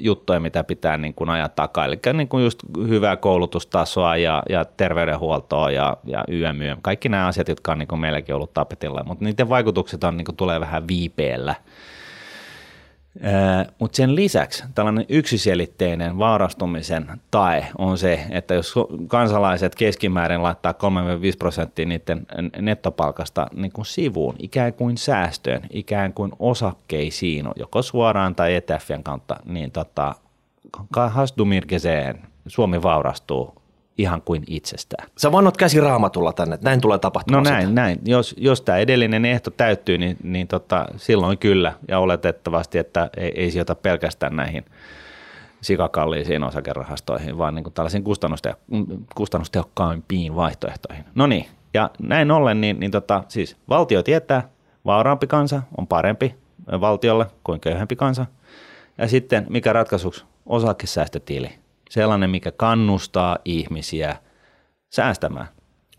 juttuja, 0.00 0.40
mitä 0.40 0.64
pitää 0.64 0.96
niin 0.96 1.14
kuin, 1.14 1.30
ajaa 1.30 1.48
takaa. 1.48 1.84
Eli 1.84 1.98
niin 2.12 2.28
kuin 2.28 2.44
just 2.44 2.58
hyvää 2.88 3.16
koulutustasoa 3.16 4.16
ja, 4.16 4.42
ja 4.48 4.64
terveydenhuoltoa 4.64 5.70
ja, 5.70 5.96
ja 6.04 6.24
YMY. 6.28 6.76
Kaikki 6.82 7.08
nämä 7.08 7.26
asiat, 7.26 7.48
jotka 7.48 7.72
on 7.72 7.78
niin 7.78 7.88
kuin 7.88 8.00
meilläkin 8.00 8.34
ollut 8.34 8.54
tapetilla, 8.54 9.04
mutta 9.06 9.24
niiden 9.24 9.48
vaikutukset 9.48 10.04
on, 10.04 10.16
niin 10.16 10.24
kuin, 10.24 10.36
tulee 10.36 10.60
vähän 10.60 10.88
viipeellä. 10.88 11.54
Mutta 13.78 13.96
sen 13.96 14.14
lisäksi 14.14 14.64
tällainen 14.74 15.06
yksiselitteinen 15.08 16.18
vaarastumisen 16.18 17.06
tae 17.30 17.66
on 17.78 17.98
se, 17.98 18.26
että 18.30 18.54
jos 18.54 18.74
kansalaiset 19.08 19.74
keskimäärin 19.74 20.42
laittaa 20.42 20.74
35 20.74 21.38
prosenttia 21.38 21.86
niiden 21.86 22.26
nettopalkasta 22.60 23.46
niin 23.54 23.72
kuin 23.72 23.86
sivuun, 23.86 24.34
ikään 24.38 24.72
kuin 24.72 24.96
säästöön, 24.96 25.62
ikään 25.70 26.12
kuin 26.12 26.32
osakkeisiin, 26.38 27.48
joko 27.56 27.82
suoraan 27.82 28.34
tai 28.34 28.54
ETFien 28.54 29.02
kautta, 29.02 29.36
niin 29.44 29.70
tota, 29.70 30.14
hasdumirgeseen 31.08 32.22
Suomi 32.46 32.82
vaurastuu 32.82 33.54
ihan 33.98 34.22
kuin 34.22 34.44
itsestään. 34.46 35.08
Sä 35.18 35.32
vannot 35.32 35.56
käsi 35.56 35.80
raamatulla 35.80 36.32
tänne, 36.32 36.54
että 36.54 36.68
näin 36.68 36.80
tulee 36.80 36.98
tapahtumaan. 36.98 37.44
No 37.44 37.50
näin, 37.50 37.68
sitä. 37.68 37.80
näin. 37.80 37.98
Jos, 38.04 38.34
jos 38.38 38.60
tämä 38.60 38.78
edellinen 38.78 39.24
ehto 39.24 39.50
täyttyy, 39.50 39.98
niin, 39.98 40.16
niin 40.22 40.48
tota, 40.48 40.86
silloin 40.96 41.38
kyllä. 41.38 41.72
Ja 41.88 41.98
oletettavasti, 41.98 42.78
että 42.78 43.10
ei, 43.16 43.32
ei 43.34 43.50
sijoita 43.50 43.74
pelkästään 43.74 44.36
näihin 44.36 44.64
sikakalliisiin 45.60 46.42
osakerahastoihin, 46.42 47.38
vaan 47.38 47.54
niin 47.54 47.64
kuin 47.64 47.74
tällaisiin 47.74 48.04
kustannustehokkaimpiin 49.14 50.36
vaihtoehtoihin. 50.36 51.04
No 51.14 51.26
niin, 51.26 51.46
ja 51.74 51.90
näin 51.98 52.30
ollen, 52.30 52.60
niin, 52.60 52.80
niin 52.80 52.90
tota, 52.90 53.24
siis 53.28 53.56
valtio 53.68 54.02
tietää, 54.02 54.48
vauraampi 54.84 55.26
kansa 55.26 55.62
on 55.78 55.86
parempi 55.86 56.34
valtiolle 56.80 57.26
kuin 57.44 57.60
köyhempi 57.60 57.96
kansa. 57.96 58.26
Ja 58.98 59.08
sitten 59.08 59.46
mikä 59.50 59.72
ratkaisuksi? 59.72 60.24
Osakesäästötili 60.46 61.50
sellainen, 61.90 62.30
mikä 62.30 62.52
kannustaa 62.52 63.38
ihmisiä 63.44 64.16
säästämään. 64.90 65.48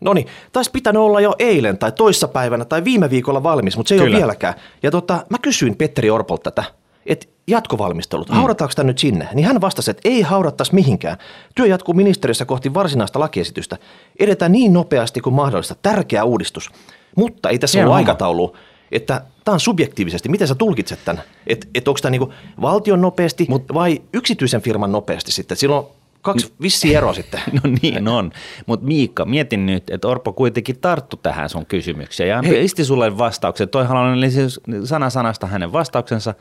No 0.00 0.14
niin, 0.14 0.26
taisi 0.52 0.70
pitänyt 0.70 1.02
olla 1.02 1.20
jo 1.20 1.34
eilen 1.38 1.78
tai 1.78 1.92
toissapäivänä 1.92 2.64
tai 2.64 2.84
viime 2.84 3.10
viikolla 3.10 3.42
valmis, 3.42 3.76
mutta 3.76 3.88
se 3.88 3.94
ei 3.94 4.00
Kyllä. 4.00 4.16
ole 4.16 4.18
vieläkään. 4.18 4.54
Ja 4.82 4.90
tota, 4.90 5.26
mä 5.30 5.36
kysyin 5.42 5.76
Petteri 5.76 6.10
Orpolta 6.10 6.50
tätä, 6.50 6.64
että 7.06 7.26
jatkovalmistelut, 7.46 8.28
mm. 8.28 8.34
haudataanko 8.34 8.72
tämä 8.76 8.86
nyt 8.86 8.98
sinne? 8.98 9.28
Niin 9.34 9.46
hän 9.46 9.60
vastasi, 9.60 9.90
että 9.90 10.08
ei 10.08 10.22
haudattaisi 10.22 10.74
mihinkään. 10.74 11.16
Työ 11.54 11.66
jatkuu 11.66 11.94
ministeriössä 11.94 12.44
kohti 12.44 12.74
varsinaista 12.74 13.20
lakiesitystä. 13.20 13.76
Edetään 14.20 14.52
niin 14.52 14.72
nopeasti 14.72 15.20
kuin 15.20 15.34
mahdollista. 15.34 15.74
Tärkeä 15.82 16.24
uudistus. 16.24 16.70
Mutta 17.16 17.48
ei 17.48 17.58
tässä 17.58 17.86
ole 17.86 17.94
aikataulu 17.94 18.56
että 18.92 19.22
tämä 19.48 19.54
on 19.54 19.60
subjektiivisesti, 19.60 20.28
miten 20.28 20.48
sä 20.48 20.54
tulkitset 20.54 20.98
tämän? 21.04 21.22
Että 21.46 21.66
et 21.74 21.88
onko 21.88 22.00
tämä 22.02 22.10
niinku 22.10 22.32
valtion 22.60 23.00
nopeasti 23.00 23.46
Mut, 23.48 23.74
vai 23.74 24.02
yksityisen 24.12 24.62
firman 24.62 24.92
nopeasti 24.92 25.32
sitten? 25.32 25.56
Silloin 25.56 25.86
kaksi 26.22 26.52
vissi 26.62 26.94
eroa 26.94 27.14
sitten. 27.14 27.40
No 27.52 27.60
niin 27.82 28.08
on, 28.08 28.32
mutta 28.66 28.86
Miikka, 28.86 29.24
mietin 29.24 29.66
nyt, 29.66 29.90
että 29.90 30.08
Orpo 30.08 30.32
kuitenkin 30.32 30.80
tarttu 30.80 31.16
tähän 31.16 31.48
sun 31.48 31.66
kysymykseen 31.66 32.28
ja 32.28 32.42
Hei. 32.42 32.64
isti 32.64 32.84
sulle 32.84 33.18
vastauksen. 33.18 33.68
Toihan 33.68 33.96
oli 33.96 34.30
siis 34.30 34.60
sana 34.84 35.10
sanasta 35.10 35.46
hänen 35.46 35.72
vastauksensa 35.72 36.34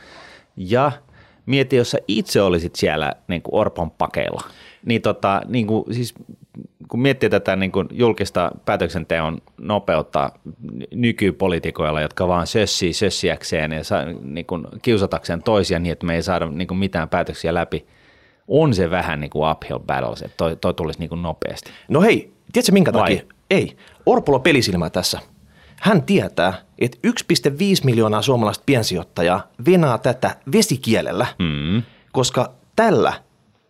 ja 0.57 0.91
mieti, 1.45 1.75
jos 1.75 1.91
sä 1.91 1.97
itse 2.07 2.41
olisit 2.41 2.75
siellä 2.75 3.13
niin 3.27 3.41
kuin 3.41 3.55
Orpon 3.55 3.91
pakeilla. 3.91 4.43
Niin, 4.85 5.01
tota, 5.01 5.41
niin 5.47 5.67
kuin, 5.67 5.93
siis 5.93 6.13
kun 6.87 7.01
miettii 7.01 7.29
tätä 7.29 7.55
niin 7.55 7.71
kuin 7.71 7.87
julkista 7.91 8.51
päätöksenteon 8.65 9.41
nopeutta 9.57 10.31
nykypolitikoilla, 10.91 12.01
jotka 12.01 12.27
vaan 12.27 12.47
sössii 12.47 12.93
sössiäkseen 12.93 13.71
ja 13.71 13.83
saa, 13.83 14.05
niin 14.21 14.45
kuin 14.45 14.67
kiusatakseen 14.81 15.43
toisia 15.43 15.79
niin, 15.79 15.91
että 15.91 16.05
me 16.05 16.15
ei 16.15 16.23
saada 16.23 16.45
niin 16.45 16.67
kuin 16.67 16.77
mitään 16.77 17.09
päätöksiä 17.09 17.53
läpi, 17.53 17.85
on 18.47 18.73
se 18.73 18.89
vähän 18.89 19.19
niin 19.19 19.29
kuin 19.29 19.51
uphill 19.51 19.79
battles, 19.79 20.21
että 20.21 20.37
toi, 20.37 20.55
toi 20.55 20.73
tulisi 20.73 20.99
niin 20.99 21.09
kuin 21.09 21.21
nopeasti. 21.21 21.71
No 21.87 22.01
hei, 22.01 22.33
tiedätkö 22.53 22.71
minkä 22.71 22.93
Vai? 22.93 23.01
takia? 23.01 23.33
Ei. 23.49 23.77
Orpolo 24.05 24.39
pelisilmää 24.39 24.89
tässä. 24.89 25.19
Hän 25.81 26.03
tietää, 26.03 26.53
että 26.79 26.97
1,5 27.07 27.13
miljoonaa 27.83 28.21
suomalaista 28.21 28.63
piensijoittajaa 28.65 29.47
venaa 29.65 29.97
tätä 29.97 30.35
vesikielellä, 30.51 31.27
mm. 31.39 31.83
koska 32.11 32.51
tällä– 32.75 33.13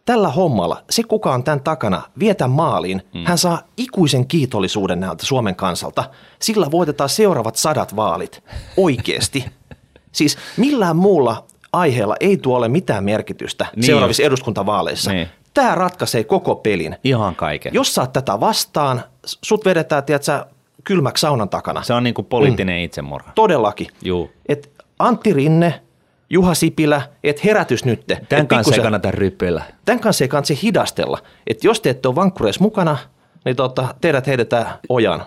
tällä 0.07 0.29
hommalla 0.29 0.83
se, 0.89 1.03
kuka 1.03 1.33
on 1.33 1.43
tämän 1.43 1.61
takana, 1.61 2.01
vietä 2.19 2.47
maaliin, 2.47 3.01
mm. 3.13 3.25
hän 3.25 3.37
saa 3.37 3.61
ikuisen 3.77 4.27
kiitollisuuden 4.27 4.99
näiltä 4.99 5.25
Suomen 5.25 5.55
kansalta. 5.55 6.03
Sillä 6.39 6.71
voitetaan 6.71 7.09
seuraavat 7.09 7.55
sadat 7.55 7.95
vaalit. 7.95 8.43
Oikeasti. 8.77 9.45
siis 10.11 10.37
millään 10.57 10.95
muulla 10.95 11.45
aiheella 11.73 12.15
ei 12.19 12.37
tuo 12.37 12.57
ole 12.57 12.67
mitään 12.67 13.03
merkitystä 13.03 13.65
niin 13.75 13.83
seuraavissa 13.83 14.23
eduskuntavaaleissa. 14.23 15.11
Niin. 15.11 15.27
Tämä 15.53 15.75
ratkaisee 15.75 16.23
koko 16.23 16.55
pelin. 16.55 16.95
Ihan 17.03 17.35
kaiken. 17.35 17.73
Jos 17.73 17.95
saat 17.95 18.13
tätä 18.13 18.39
vastaan, 18.39 19.03
sut 19.25 19.65
vedetään, 19.65 20.03
tiedätkö, 20.03 20.45
kylmäksi 20.83 21.21
saunan 21.21 21.49
takana. 21.49 21.83
Se 21.83 21.93
on 21.93 22.03
niin 22.03 22.13
kuin 22.13 22.25
poliittinen 22.25 22.79
mm. 22.79 22.83
itsemurha. 22.83 23.31
Todellakin. 23.35 23.87
Juu. 24.01 24.31
Et 24.49 24.71
Antti 24.99 25.33
Rinne, 25.33 25.81
Juha 26.29 26.53
Sipilä, 26.53 27.01
että 27.23 27.41
herätys 27.45 27.85
nyt. 27.85 28.05
Tämän 28.29 28.47
kanssa 28.47 28.75
ei 28.75 28.81
kannata 28.81 29.11
ryppyillä. 29.11 29.63
Tämän 29.85 29.99
kanssa 29.99 30.23
ei 30.23 30.27
kannata 30.27 30.53
hidastella. 30.63 31.19
Että 31.47 31.67
jos 31.67 31.81
te 31.81 31.89
ette 31.89 32.07
ole 32.07 32.15
vankkureissa 32.15 32.63
mukana, 32.63 32.97
niin 33.45 33.55
tota, 33.55 33.95
teidät 34.01 34.27
heitetään 34.27 34.67
ojan. 34.89 35.23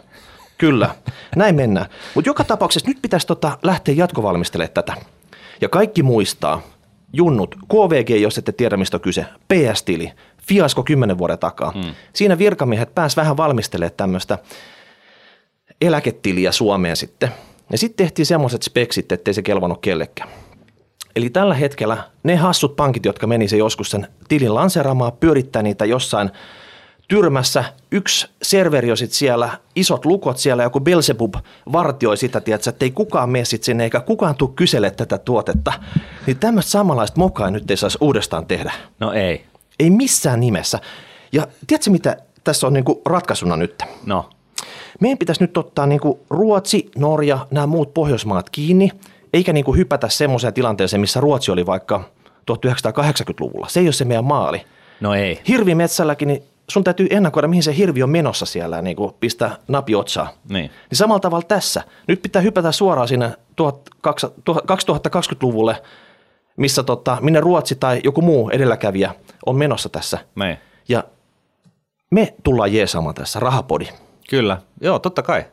Kyllä, 0.59 0.95
näin 1.37 1.55
mennään. 1.55 1.87
Mutta 2.15 2.29
joka 2.29 2.45
tapauksessa 2.45 2.89
nyt 2.89 2.99
pitäisi 3.03 3.27
tota 3.27 3.59
lähteä 3.63 3.95
jatkovalmistelemaan 3.95 4.75
tätä. 4.75 4.95
Ja 5.61 5.69
kaikki 5.69 6.03
muistaa, 6.03 6.63
junnut, 7.13 7.55
KVG, 7.69 8.21
jos 8.21 8.39
ette 8.39 8.53
tiedä 8.53 8.77
mistä 8.77 8.97
on 8.97 9.01
kyse, 9.01 9.27
PS-tili, 9.49 10.13
fiasko 10.43 10.83
kymmenen 10.83 11.19
vuoden 11.19 11.39
takaa. 11.39 11.71
Hmm. 11.71 11.95
Siinä 12.13 12.39
virkamiehet 12.39 12.95
pääs 12.95 13.17
vähän 13.17 13.37
valmistelemaan 13.37 13.97
tämmöistä 13.97 14.39
eläketiliä 15.81 16.53
Suomeen 16.53 16.97
sitten. 16.97 17.29
Ja 17.73 17.79
sitten 17.79 18.07
tehtiin 18.07 18.27
semmoiset 18.27 18.63
speksit, 18.63 19.13
ettei 19.13 19.35
se 19.35 19.43
kelvannut 19.43 19.81
kellekään. 19.81 20.29
Eli 21.17 21.31
tällä 21.31 21.55
hetkellä 21.55 22.05
ne 22.23 22.37
hassut 22.37 22.77
pankit, 22.77 23.05
jotka 23.05 23.27
meni 23.27 23.49
se 23.49 23.57
joskus 23.57 23.91
sen 23.91 24.07
tilin 24.29 24.55
lanseeraamaan, 24.55 25.13
pyörittää 25.13 25.63
niitä 25.63 25.85
jossain 25.85 26.31
tyrmässä. 27.09 27.65
Yksi 27.93 28.29
serveri 28.43 28.91
on 28.91 28.97
sit 28.97 29.13
siellä, 29.13 29.51
isot 29.77 30.05
lukot 30.05 30.39
siellä, 30.39 30.63
joku 30.63 30.81
Belzebub 30.81 31.35
vartioi 31.73 32.17
sitä, 32.17 32.41
tiedätkö, 32.41 32.71
että 32.71 32.85
ei 32.85 32.91
kukaan 32.91 33.31
mene 33.31 33.45
sit 33.45 33.63
sinne 33.63 33.85
eikä 33.85 34.01
kukaan 34.01 34.35
tule 34.35 34.51
kysele 34.57 34.91
tätä 34.91 35.19
tuotetta. 35.19 35.73
Niin 36.27 36.37
tämmöistä 36.37 36.71
samanlaista 36.71 37.21
mokaa 37.21 37.51
nyt 37.51 37.71
ei 37.71 37.77
saisi 37.77 37.99
uudestaan 38.01 38.47
tehdä. 38.47 38.73
No 39.01 39.13
ei. 39.13 39.45
Ei 39.79 39.91
missään 39.91 40.41
nimessä. 40.41 40.79
Ja 41.33 41.47
tiedätkö 41.67 41.91
mitä 41.91 42.17
tässä 42.45 42.67
on 42.67 42.73
niinku 42.73 43.03
ratkaisuna 43.07 43.57
nyt? 43.57 43.83
No. 44.07 44.31
Meidän 45.01 45.19
pitäisi 45.19 45.43
nyt 45.43 45.59
ottaa 45.59 45.87
niinku 45.87 46.21
Ruotsi, 46.31 46.91
Norja, 46.97 47.47
nämä 47.51 47.67
muut 47.67 47.95
Pohjoismaat 47.95 48.51
kiinni– 48.51 48.91
eikä 49.33 49.53
niin 49.53 49.65
kuin 49.65 49.79
hypätä 49.79 50.09
semmoiseen 50.09 50.55
tilanteeseen, 50.55 51.01
missä 51.01 51.21
Ruotsi 51.21 51.51
oli 51.51 51.67
vaikka 51.67 52.05
1980-luvulla. 52.51 53.69
Se 53.69 53.81
ei 53.81 53.87
ole 53.87 53.93
se 53.93 54.05
meidän 54.05 54.25
maali. 54.25 54.63
No 55.01 55.15
ei. 55.15 55.41
Hirvimetsälläkin, 55.49 56.29
niin 56.29 56.43
sun 56.71 56.85
täytyy 56.85 57.07
ennakoida, 57.11 57.49
mihin 57.49 57.63
se 57.63 57.77
hirvi 57.77 58.03
on 58.03 58.11
menossa 58.11 58.47
siellä 58.47 58.77
ja 58.77 58.83
niin 58.83 58.97
kuin 58.97 59.15
pistää 59.21 59.57
napi 59.69 59.95
otsaa. 59.95 60.29
Niin. 60.49 60.71
niin 60.91 60.97
samalla 60.97 61.21
tavalla 61.21 61.47
tässä. 61.49 61.83
Nyt 62.07 62.23
pitää 62.23 62.43
hypätä 62.43 62.73
suoraan 62.73 63.09
sinne 63.09 63.33
2020-luvulle, 64.09 65.83
missä 66.57 66.83
tota, 66.83 67.19
minne 67.21 67.41
Ruotsi 67.41 67.75
tai 67.75 68.01
joku 68.05 68.23
muu 68.23 68.51
edelläkävijä 68.51 69.15
on 69.47 69.57
menossa 69.57 69.89
tässä. 69.89 70.19
Niin. 70.35 70.59
Ja 70.89 71.05
me 72.11 72.35
tullaan 72.43 72.73
jeesaamaan 72.73 73.15
tässä, 73.15 73.41
rahapodi. 73.41 73.87
Kyllä, 74.31 74.59
joo, 74.81 74.99
totta 74.99 75.23
kai. 75.23 75.45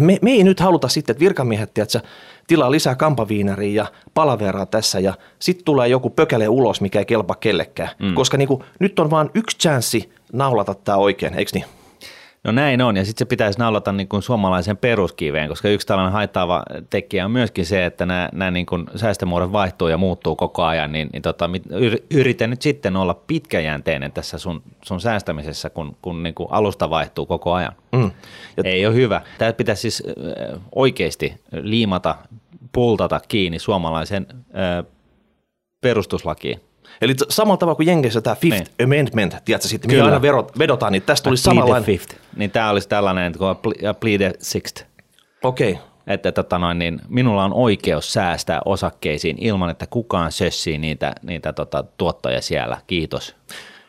Me, 0.00 0.18
me 0.22 0.30
ei 0.30 0.44
nyt 0.44 0.60
haluta 0.60 0.88
sitten, 0.88 1.12
että 1.12 1.20
virkamiehet 1.20 1.74
tiedätkö, 1.74 2.00
tilaa 2.46 2.70
lisää 2.70 2.94
kampaviinaria 2.94 3.82
ja 3.82 3.86
palaveraa 4.14 4.66
tässä 4.66 5.00
ja 5.00 5.14
sitten 5.38 5.64
tulee 5.64 5.88
joku 5.88 6.10
pökäle 6.10 6.48
ulos, 6.48 6.80
mikä 6.80 6.98
ei 6.98 7.04
kelpa 7.04 7.34
kellekään. 7.34 7.90
Mm. 7.98 8.14
Koska 8.14 8.36
niin 8.36 8.48
kuin, 8.48 8.62
nyt 8.78 8.98
on 8.98 9.10
vain 9.10 9.30
yksi 9.34 9.58
chanssi 9.58 10.10
naulata 10.32 10.74
tämä 10.74 10.98
oikein, 10.98 11.34
eikö 11.34 11.50
niin? 11.54 11.64
No 12.46 12.52
näin 12.52 12.82
on, 12.82 12.96
ja 12.96 13.04
sitten 13.04 13.18
se 13.18 13.28
pitäisi 13.28 13.58
naulata 13.58 13.92
niin 13.92 14.08
kuin 14.08 14.22
suomalaisen 14.22 14.76
peruskiveen, 14.76 15.48
koska 15.48 15.68
yksi 15.68 15.86
tällainen 15.86 16.12
haittaava 16.12 16.62
tekijä 16.90 17.24
on 17.24 17.30
myöskin 17.30 17.66
se, 17.66 17.86
että 17.86 18.06
nämä, 18.06 18.28
nämä 18.32 18.50
niin 18.50 18.66
kuin 18.66 18.86
säästömuodot 18.96 19.52
vaihtuu 19.52 19.88
ja 19.88 19.98
muuttuu 19.98 20.36
koko 20.36 20.64
ajan, 20.64 20.92
niin, 20.92 21.08
niin 21.12 21.22
tota, 21.22 21.50
yritän 22.10 22.50
nyt 22.50 22.62
sitten 22.62 22.96
olla 22.96 23.14
pitkäjänteinen 23.14 24.12
tässä 24.12 24.38
sun, 24.38 24.62
sun 24.82 25.00
säästämisessä, 25.00 25.70
kun, 25.70 25.96
kun 26.02 26.22
niin 26.22 26.34
kuin 26.34 26.48
alusta 26.50 26.90
vaihtuu 26.90 27.26
koko 27.26 27.52
ajan. 27.52 27.72
Mm. 27.92 28.10
Ja 28.56 28.62
Ei 28.64 28.86
ole 28.86 28.94
hyvä. 28.94 29.20
Tämä 29.38 29.52
pitäisi 29.52 29.80
siis 29.80 30.02
oikeasti 30.74 31.34
liimata, 31.52 32.14
pultata 32.72 33.20
kiinni 33.28 33.58
suomalaisen 33.58 34.26
perustuslakiin. 35.80 36.60
Eli 37.00 37.14
samalla 37.28 37.56
tavalla 37.56 37.76
kuin 37.76 37.88
Jenkeissä 37.88 38.20
tämä 38.20 38.36
Fifth 38.36 38.60
niin. 38.60 38.84
Amendment, 38.84 39.36
tiedätkö 39.44 39.68
sitten, 39.68 39.90
mikä 39.90 40.04
aina 40.04 40.22
verot, 40.22 40.58
vedotaan, 40.58 40.92
niin 40.92 41.02
tästä 41.02 41.24
tulisi 41.24 41.42
samanlainen. 41.42 41.84
Fifth. 41.84 42.16
Niin 42.36 42.50
tämä 42.50 42.70
olisi 42.70 42.88
tällainen, 42.88 43.26
että 43.26 43.38
plead 44.00 44.18
the 44.18 44.32
sixth. 44.38 44.84
Okei. 45.42 45.72
Okay. 45.72 45.84
Että 46.06 46.32
tota 46.32 46.58
noin, 46.58 46.78
niin 46.78 47.00
minulla 47.08 47.44
on 47.44 47.52
oikeus 47.54 48.12
säästää 48.12 48.60
osakkeisiin 48.64 49.36
ilman, 49.40 49.70
että 49.70 49.86
kukaan 49.86 50.32
sössii 50.32 50.78
niitä, 50.78 51.12
niitä 51.22 51.52
tota, 51.52 51.84
tuottoja 51.96 52.42
siellä. 52.42 52.78
Kiitos. 52.86 53.36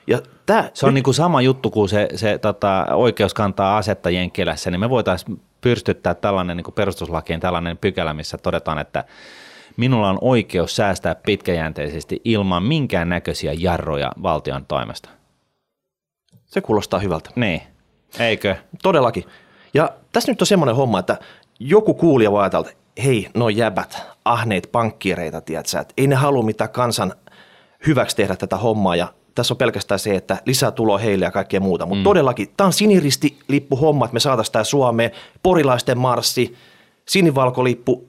Ja 0.08 0.20
tää, 0.46 0.70
se 0.74 0.86
on 0.86 0.90
nyt... 0.90 0.94
niin 0.94 1.04
kuin 1.04 1.14
sama 1.14 1.42
juttu 1.42 1.70
kuin 1.70 1.90
se, 1.90 2.08
se 2.16 2.38
tota, 2.38 2.86
oikeus 2.92 3.34
kantaa 3.34 3.78
asetta 3.78 4.10
Jenkkilässä, 4.10 4.72
niin 4.72 4.80
me 4.80 4.90
voitaisiin 4.90 5.42
pystyttää 5.62 6.14
tällainen 6.14 6.58
niin 6.58 6.74
perustuslakiin 6.76 7.40
tällainen 7.40 7.78
pykälä, 7.78 8.14
missä 8.14 8.38
todetaan, 8.38 8.80
että 8.80 9.04
minulla 9.78 10.10
on 10.10 10.18
oikeus 10.22 10.76
säästää 10.76 11.16
pitkäjänteisesti 11.16 12.22
ilman 12.24 12.64
minkään 12.64 13.10
näköisiä 13.10 13.54
jarroja 13.58 14.12
valtion 14.24 14.66
toimesta. 14.66 15.10
Se 16.46 16.62
kuulostaa 16.62 17.00
hyvältä. 17.00 17.30
Niin, 17.36 17.62
eikö? 18.20 18.56
Todellakin. 18.84 19.24
Ja 19.74 19.90
tässä 20.12 20.32
nyt 20.32 20.42
on 20.42 20.48
semmoinen 20.48 20.76
homma, 20.76 21.00
että 21.00 21.18
joku 21.60 21.94
kuulija 21.94 22.32
voi 22.32 22.42
ajatella, 22.42 22.70
että 22.70 23.02
hei, 23.04 23.30
no 23.34 23.50
jäbät, 23.50 24.02
ahneet 24.26 24.70
pankkiireita, 24.72 25.42
tiedätkö, 25.42 25.80
että 25.80 25.94
ei 25.98 26.08
ne 26.08 26.16
halua 26.16 26.44
mitään 26.44 26.70
kansan 26.70 27.14
hyväksi 27.88 28.16
tehdä 28.16 28.36
tätä 28.36 28.58
hommaa 28.58 28.96
ja 28.96 29.14
tässä 29.36 29.54
on 29.54 29.58
pelkästään 29.58 30.00
se, 30.00 30.16
että 30.16 30.38
lisää 30.46 30.72
tuloa 30.72 30.98
heille 30.98 31.26
ja 31.26 31.32
kaikkea 31.32 31.60
muuta. 31.60 31.86
Mutta 31.86 32.00
mm. 32.00 32.04
todellakin, 32.04 32.48
tämä 32.58 32.66
on 32.66 32.74
siniristilippu 32.74 33.76
homma, 33.76 34.06
että 34.06 34.14
me 34.14 34.20
saataisiin 34.20 34.54
tämä 34.54 34.64
Suomeen, 34.64 35.12
porilaisten 35.44 35.98
marssi, 35.98 36.56
sinivalkolippu. 37.08 38.07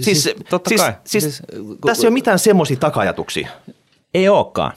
Siis, 0.00 0.22
siis, 0.22 0.36
totta 0.50 0.68
siis, 0.68 0.80
kai. 0.80 0.92
Siis, 1.04 1.24
siis, 1.24 1.42
tässä 1.86 2.02
ei 2.02 2.08
ole 2.08 2.14
mitään 2.14 2.38
semmoisia 2.38 2.76
takajatuksia. 2.76 3.48
Ei 4.14 4.28
olekaan. 4.28 4.72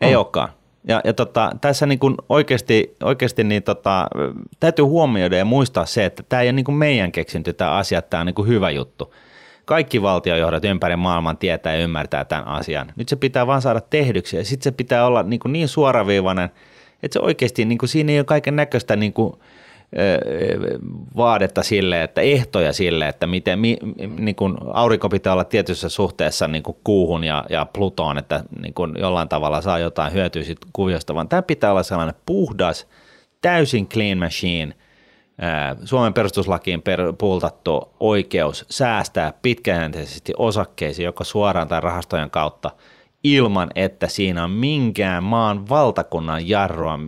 Ei 0.00 0.16
on. 0.16 0.20
olekaan. 0.20 0.48
Ja, 0.88 1.00
ja 1.04 1.12
tota, 1.12 1.50
tässä 1.60 1.86
niin 1.86 1.98
kuin 1.98 2.14
oikeasti, 2.28 2.96
oikeasti 3.02 3.44
niin 3.44 3.62
tota, 3.62 4.06
täytyy 4.60 4.84
huomioida 4.84 5.36
ja 5.36 5.44
muistaa 5.44 5.86
se, 5.86 6.04
että 6.04 6.22
tämä 6.22 6.42
ei 6.42 6.48
ole 6.48 6.52
niin 6.52 6.64
kuin 6.64 6.76
meidän 6.76 7.12
keksintö 7.12 7.52
tämä 7.52 7.70
asia, 7.70 8.02
tämä 8.02 8.20
on 8.20 8.26
niin 8.26 8.34
kuin 8.34 8.48
hyvä 8.48 8.70
juttu. 8.70 9.14
Kaikki 9.64 10.02
valtiojohdot 10.02 10.64
ympäri 10.64 10.96
maailman 10.96 11.36
tietää 11.36 11.74
ja 11.74 11.82
ymmärtää 11.82 12.24
tämän 12.24 12.48
asian. 12.48 12.92
Nyt 12.96 13.08
se 13.08 13.16
pitää 13.16 13.46
vaan 13.46 13.62
saada 13.62 13.80
tehdyksi 13.80 14.36
ja 14.36 14.44
sitten 14.44 14.64
se 14.64 14.76
pitää 14.76 15.06
olla 15.06 15.22
niin, 15.22 15.40
kuin 15.40 15.52
niin 15.52 15.68
suoraviivainen, 15.68 16.50
että 17.02 17.12
se 17.12 17.20
oikeasti 17.20 17.64
niin 17.64 17.78
kuin 17.78 17.88
siinä 17.88 18.12
ei 18.12 18.18
ole 18.18 18.24
kaiken 18.24 18.56
näköistä 18.56 18.96
niin 18.96 19.12
kuin– 19.12 19.34
vaadetta 21.16 21.62
sille, 21.62 22.02
että 22.02 22.20
ehtoja 22.20 22.72
sille, 22.72 23.08
että 23.08 23.26
miten 23.26 23.58
mi, 23.58 23.76
niin 24.18 24.36
kuin 24.36 24.56
aurinko 24.72 25.08
pitää 25.08 25.32
olla 25.32 25.44
tietyssä 25.44 25.88
suhteessa 25.88 26.48
niin 26.48 26.62
kuin 26.62 26.76
kuuhun 26.84 27.24
ja, 27.24 27.44
ja 27.50 27.66
Plutoon, 27.72 28.18
että 28.18 28.44
niin 28.62 28.74
kuin 28.74 28.92
jollain 28.98 29.28
tavalla 29.28 29.60
saa 29.60 29.78
jotain 29.78 30.12
hyötyä 30.12 30.42
siitä 30.42 30.66
kuviosta, 30.72 31.14
vaan 31.14 31.28
tämä 31.28 31.42
pitää 31.42 31.70
olla 31.70 31.82
sellainen 31.82 32.14
puhdas, 32.26 32.86
täysin 33.42 33.88
clean 33.88 34.18
machine, 34.18 34.74
Suomen 35.84 36.14
perustuslakiin 36.14 36.82
per, 36.82 37.12
puultattu 37.18 37.94
oikeus 38.00 38.64
säästää 38.70 39.32
pitkäjänteisesti 39.42 40.32
osakkeisiin 40.36 41.04
joko 41.04 41.24
suoraan 41.24 41.68
tai 41.68 41.80
rahastojen 41.80 42.30
kautta 42.30 42.70
ilman, 43.24 43.70
että 43.74 44.08
siinä 44.08 44.44
on 44.44 44.50
minkään 44.50 45.24
maan 45.24 45.68
valtakunnan 45.68 46.48
jarrua 46.48 46.98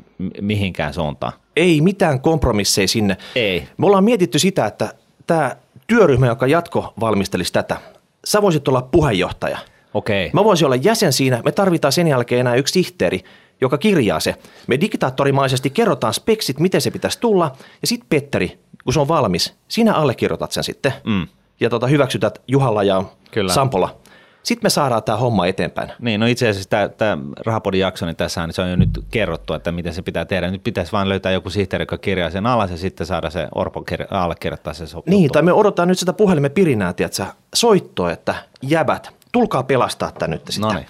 mihinkään 0.40 0.94
suuntaan. 0.94 1.32
Ei 1.56 1.80
mitään 1.80 2.20
kompromisseja 2.20 2.88
sinne. 2.88 3.16
Ei. 3.34 3.68
Me 3.76 3.86
ollaan 3.86 4.04
mietitty 4.04 4.38
sitä, 4.38 4.66
että 4.66 4.94
tämä 5.26 5.56
työryhmä, 5.86 6.26
joka 6.26 6.46
jatko 6.46 6.92
valmistelisi 7.00 7.52
tätä, 7.52 7.76
sä 8.24 8.42
voisit 8.42 8.68
olla 8.68 8.82
puheenjohtaja. 8.82 9.58
Okei. 9.94 10.26
Okay. 10.26 10.30
Mä 10.34 10.44
voisin 10.44 10.66
olla 10.66 10.76
jäsen 10.76 11.12
siinä. 11.12 11.42
Me 11.44 11.52
tarvitaan 11.52 11.92
sen 11.92 12.08
jälkeen 12.08 12.40
enää 12.40 12.54
yksi 12.54 12.72
sihteeri, 12.72 13.24
joka 13.60 13.78
kirjaa 13.78 14.20
se. 14.20 14.34
Me 14.66 14.80
diktaattorimaisesti 14.80 15.70
kerrotaan 15.70 16.14
speksit, 16.14 16.60
miten 16.60 16.80
se 16.80 16.90
pitäisi 16.90 17.20
tulla. 17.20 17.52
Ja 17.80 17.86
sitten 17.86 18.08
Petteri, 18.08 18.58
kun 18.84 18.92
se 18.92 19.00
on 19.00 19.08
valmis, 19.08 19.54
sinä 19.68 19.94
allekirjoitat 19.94 20.52
sen 20.52 20.64
sitten. 20.64 20.92
Mm. 21.04 21.26
Ja 21.60 21.70
tota, 21.70 21.86
hyväksytät 21.86 22.42
Juhalla 22.48 22.82
ja 22.82 23.04
Kyllä. 23.30 23.52
Sampola 23.52 24.00
sitten 24.48 24.66
me 24.66 24.70
saadaan 24.70 25.02
tämä 25.02 25.18
homma 25.18 25.46
eteenpäin. 25.46 25.92
Niin, 25.98 26.20
no 26.20 26.26
itse 26.26 26.48
asiassa 26.48 26.70
tämä, 26.70 26.88
tämä 26.88 27.18
Rahapodin 27.46 27.80
jakso, 27.80 28.06
niin 28.06 28.16
tässä 28.16 28.46
niin 28.46 28.54
se 28.54 28.62
on 28.62 28.70
jo 28.70 28.76
nyt 28.76 29.04
kerrottu, 29.10 29.54
että 29.54 29.72
miten 29.72 29.94
se 29.94 30.02
pitää 30.02 30.24
tehdä. 30.24 30.50
Nyt 30.50 30.64
pitäisi 30.64 30.92
vain 30.92 31.08
löytää 31.08 31.32
joku 31.32 31.50
sihteeri, 31.50 31.82
joka 31.82 31.98
kirjaa 31.98 32.30
sen 32.30 32.46
alas 32.46 32.70
ja 32.70 32.76
sitten 32.76 33.06
saada 33.06 33.30
se 33.30 33.48
Orpo 33.54 33.84
allekirjoittaa 34.10 34.74
se 34.74 34.86
sopu. 34.86 35.10
Niin, 35.10 35.30
tai 35.30 35.42
me 35.42 35.52
odotetaan 35.52 35.88
nyt 35.88 35.98
sitä 35.98 36.12
puhelimen 36.12 36.50
pirinää, 36.50 36.92
tiedätkö, 36.92 37.24
soittoa, 37.54 38.12
että 38.12 38.34
jäbät, 38.62 39.10
tulkaa 39.32 39.62
pelastaa 39.62 40.12
tämä 40.12 40.30
nyt 40.30 40.42
sitten. 40.48 40.68
Noniin. 40.68 40.86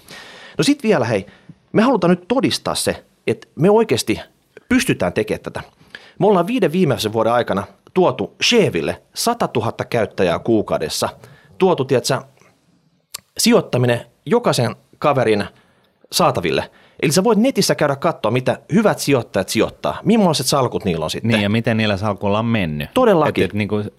No 0.57 0.63
sitten 0.63 0.87
vielä 0.87 1.05
hei, 1.05 1.25
me 1.73 1.81
halutaan 1.81 2.09
nyt 2.09 2.27
todistaa 2.27 2.75
se, 2.75 3.03
että 3.27 3.47
me 3.55 3.69
oikeasti 3.69 4.19
pystytään 4.69 5.13
tekemään 5.13 5.43
tätä. 5.43 5.61
Me 6.19 6.27
ollaan 6.27 6.47
viiden 6.47 6.71
viimeisen 6.71 7.13
vuoden 7.13 7.33
aikana 7.33 7.63
tuotu 7.93 8.35
Cheville 8.43 9.01
100 9.13 9.49
000 9.55 9.71
käyttäjää 9.71 10.39
kuukaudessa, 10.39 11.09
tuotu, 11.57 11.85
tiedätkö, 11.85 12.21
sijoittaminen 13.39 14.01
jokaisen 14.25 14.75
kaverin 14.99 15.45
saataville. 16.11 16.69
Eli 17.01 17.11
sä 17.11 17.23
voit 17.23 17.39
netissä 17.39 17.75
käydä 17.75 17.95
katsoa, 17.95 18.31
mitä 18.31 18.59
hyvät 18.73 18.99
sijoittajat 18.99 19.49
sijoittaa, 19.49 19.99
millaiset 20.03 20.45
salkut 20.45 20.85
niillä 20.85 21.03
on 21.03 21.09
sitten. 21.09 21.31
Niin 21.31 21.41
ja 21.41 21.49
miten 21.49 21.77
niillä 21.77 21.97
salkuilla 21.97 22.39
on 22.39 22.45
mennyt. 22.45 22.89
Todellakin. 22.93 23.43
Et, 23.43 23.49
et, 23.49 23.53
niin 23.53 23.67
kuin, 23.67 23.91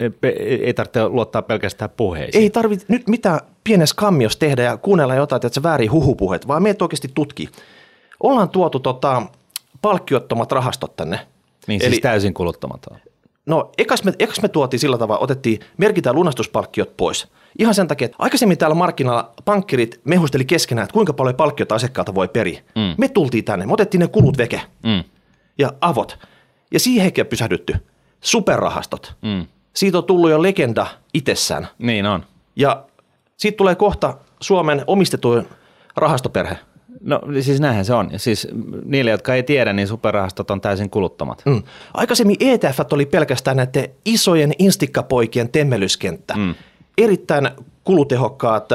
ei 0.61 0.73
tarvitse 0.73 1.07
luottaa 1.07 1.41
pelkästään 1.41 1.91
puheisiin. 1.97 2.43
Ei 2.43 2.49
tarvitse 2.49 2.85
nyt 2.89 3.07
mitään 3.07 3.39
pienessä 3.63 3.95
kammiossa 3.95 4.39
tehdä 4.39 4.63
ja 4.63 4.77
kuunnella 4.77 5.15
jotain, 5.15 5.37
että 5.37 5.53
se 5.53 5.63
väärin 5.63 5.91
huhupuhet, 5.91 6.47
vaan 6.47 6.63
meitä 6.63 6.85
oikeasti 6.85 7.11
tutki. 7.13 7.49
Ollaan 8.19 8.49
tuotu 8.49 8.79
tota, 8.79 9.21
palkkiottomat 9.81 10.51
rahastot 10.51 10.95
tänne. 10.95 11.19
Niin 11.67 11.81
siis 11.81 11.93
Eli, 11.93 12.01
täysin 12.01 12.33
kuluttomat 12.33 12.85
No 13.51 13.71
ekas 13.77 14.03
me, 14.03 14.13
ekas 14.19 14.41
me 14.41 14.49
tuotiin 14.49 14.79
sillä 14.79 14.97
tavalla, 14.97 15.23
otettiin, 15.23 15.59
merkitään 15.77 16.15
lunastuspalkkiot 16.15 16.97
pois. 16.97 17.27
Ihan 17.59 17.75
sen 17.75 17.87
takia, 17.87 18.05
että 18.05 18.15
aikaisemmin 18.19 18.57
täällä 18.57 18.75
markkinoilla 18.75 19.31
pankkirit 19.45 20.01
mehusteli 20.03 20.45
keskenään, 20.45 20.83
että 20.83 20.93
kuinka 20.93 21.13
paljon 21.13 21.35
palkkiota 21.35 21.75
asiakkaalta 21.75 22.15
voi 22.15 22.27
periä. 22.27 22.61
Mm. 22.75 22.95
Me 22.97 23.07
tultiin 23.07 23.43
tänne, 23.43 23.65
me 23.65 23.73
otettiin 23.73 23.99
ne 23.99 24.07
kulut 24.07 24.37
veke 24.37 24.61
mm. 24.83 25.03
ja 25.57 25.73
avot. 25.81 26.19
Ja 26.73 26.79
siihen 26.79 27.11
ei 27.17 27.23
pysähdytty. 27.23 27.75
Superrahastot. 28.21 29.15
Mm. 29.21 29.47
Siitä 29.73 29.97
on 29.97 30.03
tullut 30.03 30.29
jo 30.29 30.41
legenda 30.41 30.87
itsessään. 31.13 31.67
Niin 31.77 32.05
on. 32.05 32.25
Ja 32.55 32.83
siitä 33.37 33.57
tulee 33.57 33.75
kohta 33.75 34.17
Suomen 34.39 34.83
omistetuin 34.87 35.47
rahastoperhe– 35.95 36.57
No 37.01 37.21
siis 37.41 37.59
näinhän 37.59 37.85
se 37.85 37.93
on. 37.93 38.09
Siis 38.17 38.47
niille, 38.85 39.11
jotka 39.11 39.35
ei 39.35 39.43
tiedä, 39.43 39.73
niin 39.73 39.87
superrahastot 39.87 40.51
on 40.51 40.61
täysin 40.61 40.89
kuluttomat. 40.89 41.41
Mm. 41.45 41.63
Aikaisemmin 41.93 42.35
ETF 42.39 42.79
oli 42.91 43.05
pelkästään 43.05 43.57
näiden 43.57 43.89
isojen 44.05 44.53
instikkapoikien 44.59 45.49
temmelyskenttä. 45.49 46.33
Mm. 46.37 46.55
Erittäin 46.97 47.49
kulutehokkaat 47.83 48.69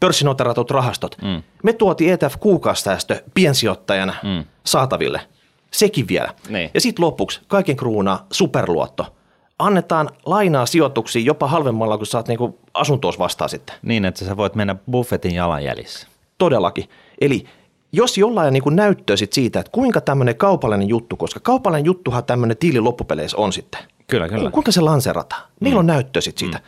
pörssinoteratut 0.00 0.70
rahastot. 0.70 1.16
Mm. 1.22 1.42
Me 1.62 1.72
tuotiin 1.72 2.12
ETF 2.12 2.34
kuukausisäästö 2.40 3.22
piensijoittajan 3.34 4.14
mm. 4.22 4.44
saataville. 4.64 5.20
Sekin 5.70 6.08
vielä. 6.08 6.34
Niin. 6.48 6.70
Ja 6.74 6.80
sitten 6.80 7.04
lopuksi 7.04 7.40
kaiken 7.48 7.76
kruunaa 7.76 8.26
superluotto. 8.32 9.06
Annetaan 9.58 10.10
lainaa 10.26 10.66
sijoituksiin 10.66 11.26
jopa 11.26 11.46
halvemmalla, 11.46 11.96
kun 11.96 12.06
saat 12.06 12.28
niinku 12.28 12.58
asuntoos 12.74 13.18
vastaan 13.18 13.50
sitten. 13.50 13.76
Niin, 13.82 14.04
että 14.04 14.24
sä 14.24 14.36
voit 14.36 14.54
mennä 14.54 14.76
buffetin 14.90 15.34
jalanjäljissä. 15.34 16.09
Todellakin. 16.40 16.84
Eli 17.20 17.44
jos 17.92 18.18
jollain 18.18 18.52
niin 18.52 18.62
näyttöä 18.70 19.16
sit 19.16 19.32
siitä, 19.32 19.60
että 19.60 19.72
kuinka 19.72 20.00
tämmöinen 20.00 20.36
kaupallinen 20.36 20.88
juttu, 20.88 21.16
koska 21.16 21.40
kaupallinen 21.40 21.84
juttuhan 21.84 22.24
tämmöinen 22.24 22.56
tiili 22.56 22.80
loppupeleissä 22.80 23.36
on 23.36 23.52
sitten. 23.52 23.80
Kyllä, 24.06 24.28
kyllä. 24.28 24.50
Kuinka 24.50 24.72
se 24.72 24.80
lanserataan? 24.80 25.42
Meillä 25.60 25.76
mm. 25.76 25.78
on 25.78 25.86
näyttöä 25.86 26.20
sit 26.20 26.38
siitä. 26.38 26.58
Mm. 26.58 26.64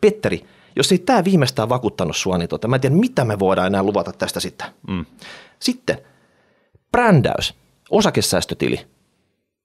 Petteri, 0.00 0.44
jos 0.76 0.92
ei 0.92 0.98
tämä 0.98 1.24
viimeistään 1.24 1.68
vakuuttanut 1.68 2.16
sua, 2.16 2.38
niin 2.38 2.48
tota, 2.48 2.68
mä 2.68 2.76
en 2.76 2.80
tiedä, 2.80 2.96
mitä 2.96 3.24
me 3.24 3.38
voidaan 3.38 3.66
enää 3.66 3.82
luvata 3.82 4.12
tästä 4.12 4.40
sitten. 4.40 4.66
Mm. 4.88 5.06
Sitten 5.60 5.98
brändäys, 6.92 7.54
osakesäästötili 7.90 8.80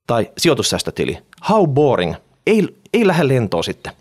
tai 0.07 0.31
sijoitussäästötili. 0.37 1.17
How 1.49 1.69
boring. 1.69 2.15
Ei, 2.47 2.75
ei 2.93 3.07
lähde 3.07 3.27
lentoon 3.27 3.63
sitten. 3.63 3.93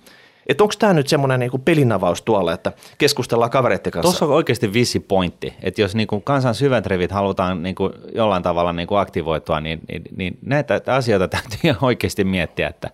Että 0.51 0.65
onko 0.65 0.75
tämä 0.79 0.93
nyt 0.93 1.09
semmoinen 1.09 1.41
niinku 1.41 1.59
pelinavaus 1.59 2.23
tuolla, 2.23 2.53
että 2.53 2.73
keskustellaan 2.99 3.51
kavereiden 3.51 3.93
kanssa? 3.93 4.11
Tuossa 4.11 4.25
on 4.25 4.33
oikeasti 4.33 4.73
vissi 4.73 5.01
pointti, 5.01 5.55
että 5.63 5.81
jos 5.81 5.95
niinku 5.95 6.21
kansan 6.21 6.55
syvät 6.55 6.87
rivit 6.87 7.11
halutaan 7.11 7.63
niinku 7.63 7.91
jollain 8.15 8.43
tavalla 8.43 8.73
niinku 8.73 8.95
aktivoitua, 8.95 9.61
niin, 9.61 9.81
niin, 9.89 10.03
niin 10.17 10.39
näitä 10.43 10.81
asioita 10.87 11.29
täytyy 11.29 11.75
oikeasti 11.83 12.25
miettiä, 12.25 12.69
että 12.69 12.91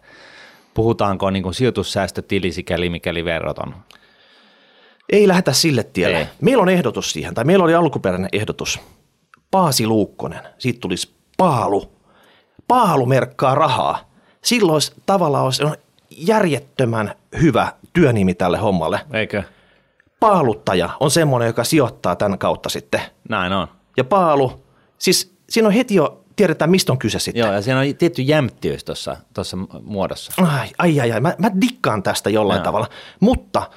puhutaanko 0.75 1.31
niinku 1.31 1.53
sijoitussäästötili 1.53 2.53
sikäli 2.53 2.91
mikäli 2.91 3.25
verroton. 3.25 3.75
Ei 5.13 5.29
lähdetä 5.29 5.53
sille 5.53 5.83
tielle. 5.83 6.19
Ei. 6.19 6.27
Meillä 6.41 6.63
on 6.63 6.69
ehdotus 6.69 7.13
siihen, 7.13 7.35
tai 7.35 7.45
meillä 7.45 7.65
oli 7.65 7.75
alkuperäinen 7.75 8.31
ehdotus. 8.33 8.81
Paasi 9.51 9.87
Luukkonen, 9.87 10.41
siitä 10.59 10.81
tulisi 10.81 11.15
paalu. 11.37 11.93
Paalu 12.69 13.07
merkkaa 13.07 13.55
rahaa. 13.55 14.11
Silloin 14.43 14.73
olisi 14.75 14.93
tavallaan 15.07 15.45
olisi 15.45 15.63
järjettömän 16.17 17.15
hyvä 17.41 17.73
työnimi 17.93 18.35
tälle 18.35 18.59
hommalle. 18.59 19.01
Eikö? 19.13 19.43
Paaluttaja 20.21 20.91
on 21.01 21.11
semmoinen, 21.11 21.47
joka 21.47 21.65
sijoittaa 21.65 22.17
tämän 22.17 22.39
kautta 22.39 22.69
sitten. 22.69 23.01
Näin 23.29 23.53
on. 23.53 23.69
Ja 23.97 24.05
paalu, 24.05 24.65
siis 24.99 25.37
siinä 25.49 25.69
on 25.69 25.75
heti 25.75 25.95
jo 25.95 26.25
tiedetään, 26.37 26.71
mistä 26.71 26.93
on 26.93 26.99
kyse 26.99 27.19
sitten. 27.19 27.41
Joo, 27.41 27.53
ja 27.53 27.63
siinä 27.63 27.81
on 27.81 27.87
tietty 27.99 28.23
jämptiys 28.23 28.85
tuossa 28.85 29.59
muodossa. 29.83 30.33
Ai, 30.43 30.69
ai, 30.79 31.01
ai, 31.01 31.13
ai. 31.13 31.21
Mä, 31.21 31.35
mä 31.39 31.51
dikkaan 31.61 32.03
tästä 32.03 32.31
jollain 32.31 32.59
Joo. 32.59 32.65
tavalla. 32.65 32.89
Mutta 33.21 33.71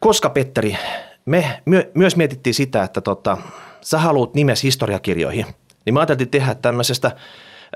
koska 0.00 0.30
Petteri, 0.30 0.76
me 1.24 1.60
my, 1.64 1.90
myös 1.94 2.16
mietittiin 2.16 2.54
sitä, 2.54 2.82
että 2.82 3.00
tota, 3.00 3.38
sä 3.80 3.98
haluat 3.98 4.34
nimes 4.34 4.62
historiakirjoihin, 4.62 5.46
niin 5.84 5.94
mä 5.94 6.00
ajattelin 6.00 6.30
tehdä 6.30 6.54
tämmöisestä 6.54 7.16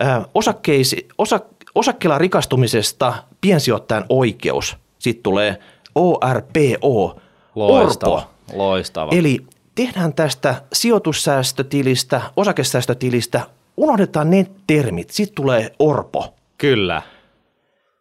äh, 0.03 0.25
osakkeisi, 0.35 1.09
osa, 1.19 1.41
osakkeella 1.75 2.19
rikastumisesta 2.19 3.15
piensijoittajan 3.41 4.05
oikeus. 4.09 4.77
Sitten 4.99 5.23
tulee 5.23 5.59
ORPO, 5.95 7.21
Loistava, 7.55 8.15
Orpo. 8.15 8.31
loistava. 8.53 9.13
Eli 9.15 9.47
tehdään 9.75 10.15
tästä 10.15 10.63
sijoitussäästötilistä, 10.73 12.21
osakesäästötilistä, 12.37 13.41
unohdetaan 13.77 14.31
ne 14.31 14.47
termit, 14.67 15.11
sitten 15.11 15.35
tulee 15.35 15.73
orpo. 15.79 16.35
Kyllä. 16.59 17.03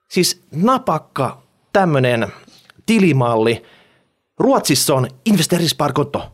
Siis 0.07 0.43
napakka 0.51 1.41
tämmöinen 1.73 2.27
tilimalli. 2.85 3.63
Ruotsissa 4.39 4.95
on 4.95 5.07
investeringssparkonto. 5.25 6.31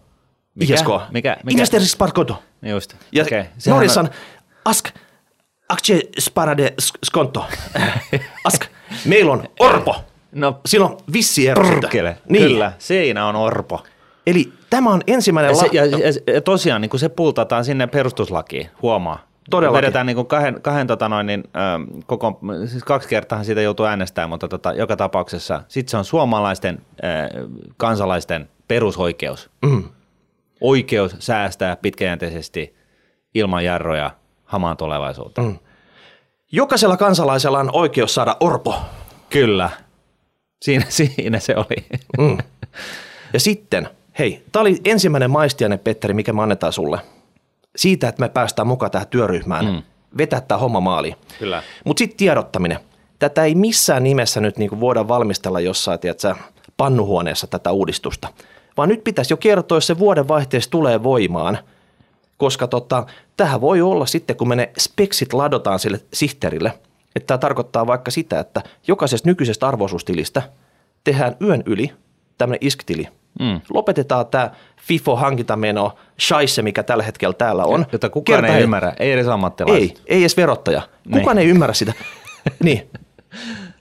Mikä? 0.56 0.73
ISK. 0.73 0.88
Mikä? 0.88 1.10
Mikä? 1.12 1.38
Investeringssparkonto. 1.50 2.43
Just. 2.62 2.95
Ja 3.12 3.23
okay. 3.23 3.45
Norjassa 3.67 4.00
on 4.00 4.10
ask 4.65 4.89
aktiesparade 5.69 6.73
skonto. 7.06 7.45
ask. 8.43 8.65
Meillä 9.06 9.32
on 9.32 9.43
orpo. 9.60 9.95
No, 10.32 10.60
Siinä 10.65 10.86
on 10.86 10.97
vissi 11.13 11.47
ero. 11.47 11.63
Niin. 12.30 12.43
Kyllä, 12.47 12.71
siinä 12.77 13.27
on 13.27 13.36
orpo. 13.36 13.84
Eli 14.27 14.53
tämä 14.69 14.89
on 14.89 15.01
ensimmäinen 15.08 15.49
Ja, 15.49 15.56
se, 15.56 15.65
la- 15.65 15.71
ja, 15.73 15.86
ja, 15.86 16.34
ja 16.34 16.41
tosiaan 16.41 16.82
niin 16.82 16.89
kun 16.89 16.99
se 16.99 17.10
pultataan 17.10 17.65
sinne 17.65 17.88
perustuslakiin, 17.88 18.69
huomaa. 18.82 19.27
Todellakin. 19.49 19.77
Vedetään 19.84 20.06
niin 20.06 20.15
kuin 20.15 20.27
kahden, 20.27 20.62
kahden 20.62 20.88
tota 20.88 21.10
noin, 21.10 21.27
niin, 21.27 21.43
ähm, 21.58 21.99
koko, 22.06 22.39
siis 22.65 22.84
kaksi 22.84 23.10
kertaa 23.10 23.43
siitä 23.43 23.62
joutuu 23.62 23.86
äänestämään, 23.86 24.30
mutta 24.30 24.47
tota, 24.47 24.73
joka 24.73 24.95
tapauksessa 24.95 25.63
sitten 25.67 25.91
se 25.91 25.97
on 25.97 26.06
suomalaisten 26.06 26.82
äh, 27.03 27.30
kansalaisten 27.77 28.49
perusoikeus. 28.67 29.49
Mm. 29.65 29.84
Oikeus 30.62 31.15
säästää 31.19 31.75
pitkäjänteisesti 31.75 32.75
ilman 33.34 33.65
jarroja 33.65 34.12
hamaan 34.47 34.77
tulevaisuuteen. 34.77 35.47
Mm. 35.47 35.60
Jokaisella 36.51 36.97
kansalaisella 36.97 37.60
on 37.60 37.69
oikeus 37.73 38.15
saada 38.15 38.38
orpo. 38.39 38.75
Kyllä, 39.29 39.69
siinä, 40.62 40.86
siinä 40.97 41.39
se 41.39 41.55
oli. 41.55 41.86
Mm. 42.17 42.38
Ja 43.33 43.39
sitten, 43.39 43.89
hei, 44.19 44.43
tämä 44.51 44.62
oli 44.62 44.81
ensimmäinen 44.86 45.31
maistiainen, 45.31 45.79
Petteri, 45.79 46.13
mikä 46.13 46.33
me 46.33 46.43
annetaan 46.43 46.73
sulle. 46.73 46.99
Siitä, 47.75 48.07
että 48.07 48.21
me 48.21 48.29
päästään 48.29 48.67
mukaan 48.67 48.91
tähän 48.91 49.07
työryhmään. 49.07 49.65
Mm. 49.65 49.83
Vetää 50.17 50.41
tämä 50.41 50.60
homma 50.60 50.79
maaliin. 50.79 51.15
Kyllä. 51.39 51.63
Mutta 51.86 51.99
sitten 51.99 52.17
tiedottaminen. 52.17 52.79
Tätä 53.19 53.43
ei 53.43 53.55
missään 53.55 54.03
nimessä 54.03 54.41
nyt 54.41 54.57
niinku 54.57 54.79
voida 54.79 55.07
valmistella 55.07 55.60
jossain, 55.60 55.99
tiedätkö, 55.99 56.36
pannuhuoneessa 56.77 57.47
tätä 57.47 57.71
uudistusta. 57.71 58.27
Vaan 58.77 58.89
nyt 58.89 59.03
pitäisi 59.03 59.33
jo 59.33 59.38
kertoa, 59.38 59.75
jos 59.75 59.88
se 59.88 59.99
vuoden 59.99 60.27
vaihteessa 60.27 60.71
tulee 60.71 61.03
voimaan. 61.03 61.57
Koska 62.38 62.67
tota, 62.67 63.06
tähän 63.38 63.62
voi 63.62 63.82
olla 63.82 64.06
sitten, 64.06 64.36
kun 64.36 64.47
me 64.47 64.56
ne 64.56 64.71
speksit 64.78 65.34
ladotaan 65.34 65.80
sille 65.80 66.00
sihteerille, 66.13 66.73
että 67.15 67.28
tämä 67.28 67.38
tarkoittaa 67.38 67.88
vaikka 67.88 68.12
sitä, 68.12 68.39
että 68.39 68.62
jokaisesta 68.88 69.30
nykyisestä 69.30 69.67
arvoisuustilistä 69.67 70.41
tehdään 71.04 71.36
yön 71.41 71.63
yli 71.65 71.91
tämmöinen 72.38 72.67
isktili. 72.67 73.08
Mm. 73.39 73.62
Lopetetaan 73.73 74.28
tämä 74.28 74.52
FIFO-hankintameno, 74.82 75.91
shaisse, 76.19 76.62
mikä 76.62 76.84
tällä 76.84 77.04
hetkellä 77.04 77.34
täällä 77.34 77.63
on. 77.63 77.86
Jota 77.91 78.10
kukaan 78.10 78.41
Kerta 78.41 78.58
ei 78.58 78.63
ymmärrä, 78.63 78.93
ei 79.00 79.12
edes 79.12 79.28
ammattilaiset. 79.28 79.82
ei, 79.82 79.95
ei 80.08 80.19
edes 80.19 80.38
verottaja. 80.38 80.82
Kukaan 81.12 81.38
ei 81.38 81.47
ymmärrä 81.47 81.73
sitä. 81.73 81.93
niin. 82.63 82.89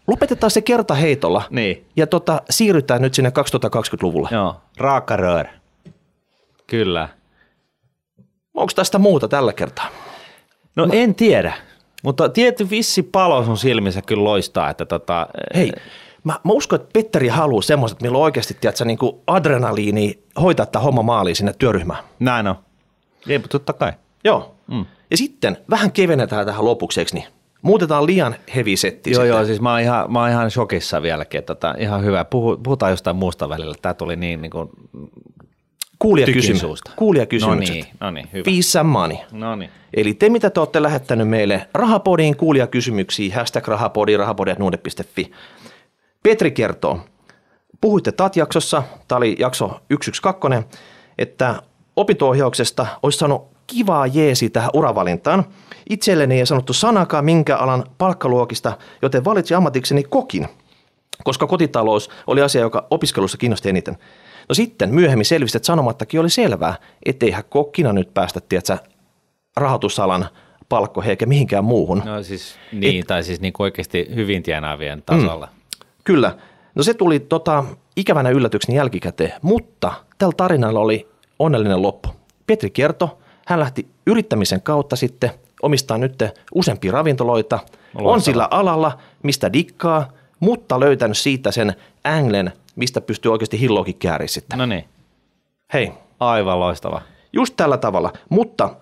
Lopetetaan 0.06 0.50
se 0.50 0.60
kerta 0.60 0.94
heitolla 0.94 1.42
Niin. 1.50 1.86
ja 1.96 2.06
tota, 2.06 2.42
siirrytään 2.50 3.02
nyt 3.02 3.14
sinne 3.14 3.30
2020-luvulle. 3.30 4.28
Joo, 4.32 4.56
raaka 4.76 5.16
rör. 5.16 5.46
Kyllä. 6.66 7.08
Onko 8.56 8.72
tästä 8.76 8.98
muuta 8.98 9.28
tällä 9.28 9.52
kertaa? 9.52 9.86
No 10.76 10.88
en 10.92 11.14
tiedä, 11.14 11.52
mutta 12.02 12.28
tietty 12.28 12.70
vissi 12.70 13.02
palo 13.02 13.44
sun 13.44 13.58
silmissä 13.58 14.02
kyllä 14.02 14.24
loistaa, 14.24 14.70
että 14.70 14.84
tota, 14.86 15.26
Hei, 15.54 15.72
mä, 16.24 16.32
mä 16.44 16.52
uskon, 16.52 16.80
että 16.80 16.88
Petteri 16.92 17.28
haluaa 17.28 17.62
semmoiset, 17.62 18.02
millä 18.02 18.18
on 18.18 18.24
oikeasti 18.24 18.56
tiedätkö, 18.60 18.84
niin 18.84 18.98
kuin 18.98 19.16
adrenaliini 19.26 20.18
hoitaa 20.40 20.66
tämä 20.66 20.82
homma 20.82 21.02
maaliin 21.02 21.36
sinne 21.36 21.54
työryhmään. 21.58 22.04
näin 22.18 22.46
on. 22.46 22.54
Ei, 23.28 23.38
mutta 23.38 23.58
totta 23.58 23.72
kai. 23.72 23.92
Joo. 24.24 24.54
Mm. 24.66 24.86
Ja 25.10 25.16
sitten 25.16 25.56
vähän 25.70 25.92
kevennetään 25.92 26.46
tähän 26.46 26.64
lopuksi, 26.64 27.00
eikö 27.00 27.10
niin? 27.14 27.26
Muutetaan 27.62 28.06
liian 28.06 28.36
heavy 28.54 28.76
setti 28.76 29.10
Joo, 29.10 29.14
sitten. 29.22 29.28
joo, 29.28 29.44
siis 29.44 29.60
mä 29.60 29.70
oon 29.70 29.80
ihan, 29.80 30.12
mä 30.12 30.20
oon 30.20 30.30
ihan 30.30 30.50
shokissa 30.50 31.02
vieläkin, 31.02 31.44
tota, 31.44 31.74
ihan 31.78 32.04
hyvä. 32.04 32.24
Puhu, 32.24 32.56
puhutaan 32.56 32.92
jostain 32.92 33.16
muusta 33.16 33.48
välillä. 33.48 33.74
Tämä 33.82 33.94
tuli 33.94 34.16
niin, 34.16 34.42
niin 34.42 34.50
kuin 34.50 34.70
Kuulija 36.06 36.26
tykin 36.26 36.42
kysymys. 36.42 36.60
suusta. 36.60 36.90
Kuulija 36.96 37.26
kysymykset. 37.26 37.76
No 37.76 37.82
niin, 37.82 37.96
no 38.00 38.10
niin, 38.10 38.28
hyvä. 38.32 38.44
Peace 38.44 38.78
and 38.78 38.88
money. 38.88 39.16
No 39.32 39.56
niin. 39.56 39.70
Eli 39.94 40.14
te, 40.14 40.28
mitä 40.28 40.50
te 40.50 40.60
olette 40.60 40.82
lähettänyt 40.82 41.28
meille 41.28 41.68
rahapodiin 41.74 42.36
kuulijakysymyksiä, 42.36 43.34
hashtag 43.34 43.68
rahapodi, 43.68 44.16
rahapodi.nuude.fi. 44.16 45.32
Petri 46.22 46.50
kertoo, 46.50 47.00
puhuitte 47.80 48.12
TAT-jaksossa, 48.12 48.82
tämä 49.08 49.16
oli 49.16 49.36
jakso 49.38 49.68
112, 49.68 50.62
että 51.18 51.62
opinto-ohjauksesta 51.96 52.86
olisi 53.02 53.18
saanut 53.18 53.48
kivaa 53.66 54.06
jeesi 54.06 54.50
tähän 54.50 54.70
uravalintaan. 54.74 55.44
Itselleni 55.90 56.38
ei 56.38 56.46
sanottu 56.46 56.72
sanakaan 56.72 57.24
minkä 57.24 57.56
alan 57.56 57.84
palkkaluokista, 57.98 58.78
joten 59.02 59.24
valitsin 59.24 59.56
ammatikseni 59.56 60.02
kokin, 60.02 60.48
koska 61.24 61.46
kotitalous 61.46 62.10
oli 62.26 62.42
asia, 62.42 62.60
joka 62.60 62.86
opiskelussa 62.90 63.38
kiinnosti 63.38 63.68
eniten. 63.68 63.98
No 64.48 64.54
sitten 64.54 64.94
myöhemmin 64.94 65.24
selvisi, 65.24 65.58
että 65.58 65.66
sanomattakin 65.66 66.20
oli 66.20 66.30
selvää, 66.30 66.74
etteihän 67.06 67.44
kokkina 67.48 67.92
nyt 67.92 68.14
päästä, 68.14 68.40
tiedätkö, 68.40 68.78
rahoitusalan 69.56 70.28
palkkoihin 70.68 71.10
eikä 71.10 71.26
mihinkään 71.26 71.64
muuhun. 71.64 72.02
No 72.04 72.22
siis 72.22 72.54
niin, 72.72 73.00
Et, 73.00 73.06
tai 73.06 73.24
siis 73.24 73.40
niin 73.40 73.52
oikeasti 73.58 74.06
hyvin 74.14 74.42
tienaavien 74.42 75.02
tasolla. 75.06 75.46
Mm. 75.46 75.76
Kyllä. 76.04 76.36
No 76.74 76.82
se 76.82 76.94
tuli 76.94 77.20
tota, 77.20 77.64
ikävänä 77.96 78.30
yllätyksenä 78.30 78.76
jälkikäteen, 78.76 79.32
mutta 79.42 79.92
tällä 80.18 80.34
tarinalla 80.36 80.80
oli 80.80 81.08
onnellinen 81.38 81.82
loppu. 81.82 82.08
Petri 82.46 82.70
kertoi, 82.70 83.08
hän 83.46 83.60
lähti 83.60 83.86
yrittämisen 84.06 84.62
kautta 84.62 84.96
sitten 84.96 85.30
omistaa 85.62 85.98
nyt 85.98 86.24
useampia 86.54 86.92
ravintoloita, 86.92 87.56
Loistavaa. 87.56 88.12
on 88.12 88.20
sillä 88.20 88.48
alalla, 88.50 88.98
mistä 89.22 89.52
dikkaa, 89.52 90.12
mutta 90.40 90.80
löytänyt 90.80 91.18
siitä 91.18 91.50
sen 91.52 91.74
änglen, 92.06 92.52
mistä 92.76 93.00
pystyy 93.00 93.32
oikeasti 93.32 93.60
hilloakin 93.60 93.98
kääriä 93.98 94.28
sitten. 94.28 94.58
No 94.58 94.66
niin, 94.66 94.84
Hei, 95.72 95.92
aivan 96.20 96.60
loistava. 96.60 97.02
just 97.32 97.54
tällä 97.56 97.76
tavalla, 97.76 98.12
mutta 98.28 98.74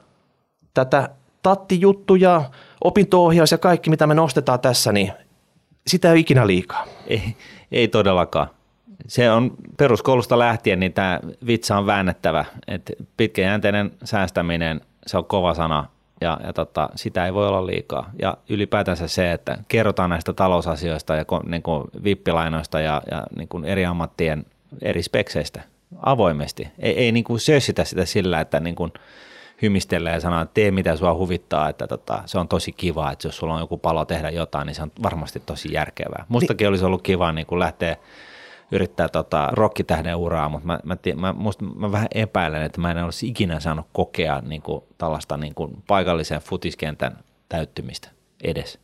tätä 0.74 1.08
tattijuttuja, 1.42 2.50
opinto-ohjaus 2.84 3.52
ja 3.52 3.58
kaikki, 3.58 3.90
mitä 3.90 4.06
me 4.06 4.14
nostetaan 4.14 4.60
tässä, 4.60 4.92
niin 4.92 5.12
sitä 5.86 6.08
ei 6.08 6.12
ole 6.12 6.20
ikinä 6.20 6.46
liikaa. 6.46 6.86
Ei, 7.06 7.36
ei 7.72 7.88
todellakaan. 7.88 8.48
Se 9.06 9.30
on 9.30 9.54
peruskoulusta 9.76 10.38
lähtien, 10.38 10.80
niin 10.80 10.92
tämä 10.92 11.20
vitsa 11.46 11.76
on 11.76 11.86
väännettävä. 11.86 12.44
Et 12.68 12.92
pitkäjänteinen 13.16 13.90
säästäminen, 14.04 14.80
se 15.06 15.18
on 15.18 15.24
kova 15.24 15.54
sana 15.54 15.86
ja, 16.20 16.40
ja 16.46 16.52
tota, 16.52 16.88
sitä 16.94 17.26
ei 17.26 17.34
voi 17.34 17.48
olla 17.48 17.66
liikaa. 17.66 18.10
Ja 18.22 18.36
ylipäätänsä 18.48 19.08
se, 19.08 19.32
että 19.32 19.58
kerrotaan 19.68 20.10
näistä 20.10 20.32
talousasioista 20.32 21.16
ja 21.16 21.24
niin 21.46 21.62
kuin 21.62 21.84
vippilainoista 22.04 22.80
ja, 22.80 23.02
ja 23.10 23.22
niin 23.36 23.48
kuin 23.48 23.64
eri 23.64 23.84
ammattien 23.84 24.46
eri 24.82 25.02
spekseistä 25.02 25.62
avoimesti. 26.02 26.68
Ei, 26.78 26.98
ei 26.98 27.12
niin 27.12 27.24
kuin 27.24 27.40
sössitä 27.40 27.84
sitä 27.84 28.04
sillä, 28.04 28.40
että 28.40 28.60
niin 28.60 28.74
kuin 28.74 28.92
hymistelee 29.62 30.12
ja 30.12 30.20
sanoo, 30.20 30.42
että 30.42 30.54
tee 30.54 30.70
mitä 30.70 30.96
sua 30.96 31.14
huvittaa, 31.14 31.68
että 31.68 31.86
tota, 31.86 32.22
se 32.26 32.38
on 32.38 32.48
tosi 32.48 32.72
kiva, 32.72 33.12
että 33.12 33.28
jos 33.28 33.36
sulla 33.36 33.54
on 33.54 33.60
joku 33.60 33.78
palo 33.78 34.04
tehdä 34.04 34.30
jotain, 34.30 34.66
niin 34.66 34.74
se 34.74 34.82
on 34.82 34.92
varmasti 35.02 35.42
tosi 35.46 35.72
järkevää. 35.72 36.24
Mustakin 36.28 36.68
olisi 36.68 36.84
ollut 36.84 37.02
kiva 37.02 37.32
niin 37.32 37.46
kuin 37.46 37.58
lähteä 37.58 37.96
yrittää 38.74 39.08
tota 39.08 39.48
rokkitähden 39.52 40.16
uraa, 40.16 40.48
mutta 40.48 40.66
mä, 40.66 40.78
mä, 40.84 40.96
mä, 41.16 41.32
musta, 41.32 41.64
mä 41.64 41.92
vähän 41.92 42.08
epäilen, 42.14 42.62
että 42.62 42.80
mä 42.80 42.90
en 42.90 43.04
olisi 43.04 43.28
ikinä 43.28 43.60
saanut 43.60 43.86
kokea 43.92 44.40
niin 44.40 44.62
kuin, 44.62 44.84
tällaista 44.98 45.36
niin 45.36 45.54
kuin 45.54 45.82
paikallisen 45.86 46.40
futiskentän 46.40 47.18
täyttymistä 47.48 48.08
edes. 48.44 48.78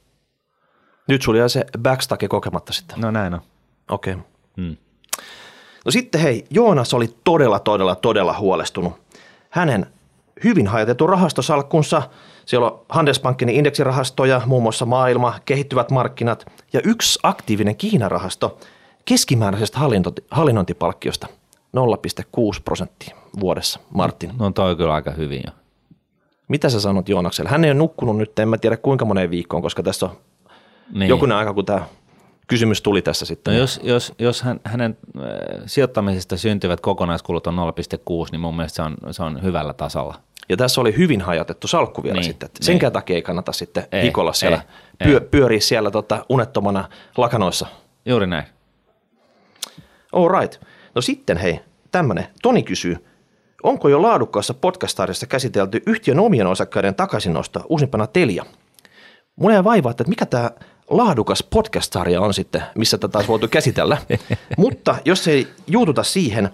Nyt 1.08 1.22
sulla 1.22 1.38
jäi 1.38 1.50
se 1.50 1.64
backstake 1.78 2.28
kokematta 2.28 2.72
sitten. 2.72 3.00
No 3.00 3.10
näin 3.10 3.34
on. 3.34 3.40
Okei. 3.90 4.14
Okay. 4.14 4.24
Mm. 4.56 4.76
No 5.84 5.90
sitten 5.90 6.20
hei, 6.20 6.44
Joonas 6.50 6.94
oli 6.94 7.14
todella, 7.24 7.58
todella, 7.58 7.94
todella 7.94 8.38
huolestunut. 8.38 8.92
Hänen 9.50 9.86
hyvin 10.44 10.66
hajatetun 10.66 11.08
rahastosalkkunsa, 11.08 12.02
siellä 12.46 12.66
on 12.66 12.80
Handelsbankin 12.88 13.48
indeksirahastoja, 13.48 14.42
muun 14.46 14.62
muassa 14.62 14.86
maailma, 14.86 15.38
kehittyvät 15.44 15.90
markkinat 15.90 16.52
ja 16.72 16.80
yksi 16.84 17.18
aktiivinen 17.22 17.76
Kiinarahasto 17.76 18.58
keskimääräisestä 19.04 19.78
hallinnointi- 19.78 20.24
hallinnointipalkkiosta 20.30 21.26
0,6 21.76 22.60
prosenttia 22.64 23.16
vuodessa. 23.40 23.80
Martin, 23.94 24.30
No 24.38 24.50
toi 24.50 24.70
on 24.70 24.76
kyllä 24.76 24.94
aika 24.94 25.10
hyvin 25.10 25.42
jo. 25.46 25.52
mitä 26.48 26.68
sä 26.68 26.80
sanot 26.80 27.08
Joonakselle? 27.08 27.50
Hän 27.50 27.64
ei 27.64 27.70
ole 27.70 27.78
nukkunut 27.78 28.16
nyt, 28.16 28.38
en 28.38 28.48
mä 28.48 28.58
tiedä 28.58 28.76
kuinka 28.76 29.04
moneen 29.04 29.30
viikkoon, 29.30 29.62
koska 29.62 29.82
tässä 29.82 30.06
on 30.06 30.12
Niin. 30.94 31.08
jokunen 31.08 31.36
aika, 31.36 31.54
kun 31.54 31.64
tämä 31.64 31.84
kysymys 32.46 32.82
tuli 32.82 33.02
tässä 33.02 33.26
sitten. 33.26 33.54
No 33.54 33.60
jos, 33.60 33.80
jos, 33.82 34.12
jos 34.18 34.42
hän, 34.42 34.60
hänen 34.64 34.96
äh, 35.18 35.22
sijoittamisesta 35.66 36.36
syntyvät 36.36 36.80
kokonaiskulut 36.80 37.46
on 37.46 37.54
0,6, 37.56 38.28
niin 38.32 38.40
mun 38.40 38.56
mielestä 38.56 38.76
se 38.76 38.82
on, 38.82 38.96
se 39.10 39.22
on 39.22 39.42
hyvällä 39.42 39.72
tasolla. 39.74 40.14
Ja 40.48 40.56
tässä 40.56 40.80
oli 40.80 40.96
hyvin 40.96 41.20
hajatettu 41.20 41.68
salkku 41.68 42.02
vielä 42.02 42.14
Niin, 42.14 42.24
sitten. 42.24 42.46
Että 42.46 42.58
niin. 42.58 42.64
senkään 42.66 42.92
takia 42.92 43.16
ei 43.16 43.22
kannata 43.22 43.52
sitten 43.52 43.86
Ei, 43.92 44.02
hikolla 44.02 44.32
siellä, 44.32 44.62
ei, 45.00 45.06
pyö, 45.06 45.18
ei. 45.18 45.26
pyöriä 45.30 45.60
siellä 45.60 45.90
tota 45.90 46.24
unettomana 46.28 46.88
lakanoissa. 47.16 47.66
Juuri 48.06 48.26
näin. 48.26 48.44
All 50.12 50.40
right. 50.40 50.60
No 50.94 51.00
sitten 51.00 51.36
hei, 51.36 51.60
tämmönen. 51.92 52.26
Toni 52.42 52.62
kysyy, 52.62 52.96
onko 53.62 53.88
jo 53.88 54.02
laadukkaassa 54.02 54.54
podcast 54.54 54.98
käsitelty 55.28 55.82
yhtiön 55.86 56.20
omien 56.20 56.46
osakkaiden 56.46 56.94
takaisinnosto 56.94 57.66
uusimpana 57.68 58.06
Telia? 58.06 58.44
Mulla 59.36 59.54
ei 59.54 59.64
vaivaa, 59.64 59.90
että 59.90 60.04
mikä 60.04 60.26
tämä 60.26 60.50
laadukas 60.90 61.42
podcast-sarja 61.42 62.20
on 62.20 62.34
sitten, 62.34 62.62
missä 62.74 62.98
tätä 62.98 63.18
olisi 63.18 63.28
voitu 63.28 63.48
käsitellä. 63.48 63.98
Mutta 64.56 64.96
jos 65.04 65.28
ei 65.28 65.46
juututa 65.66 66.02
siihen, 66.02 66.50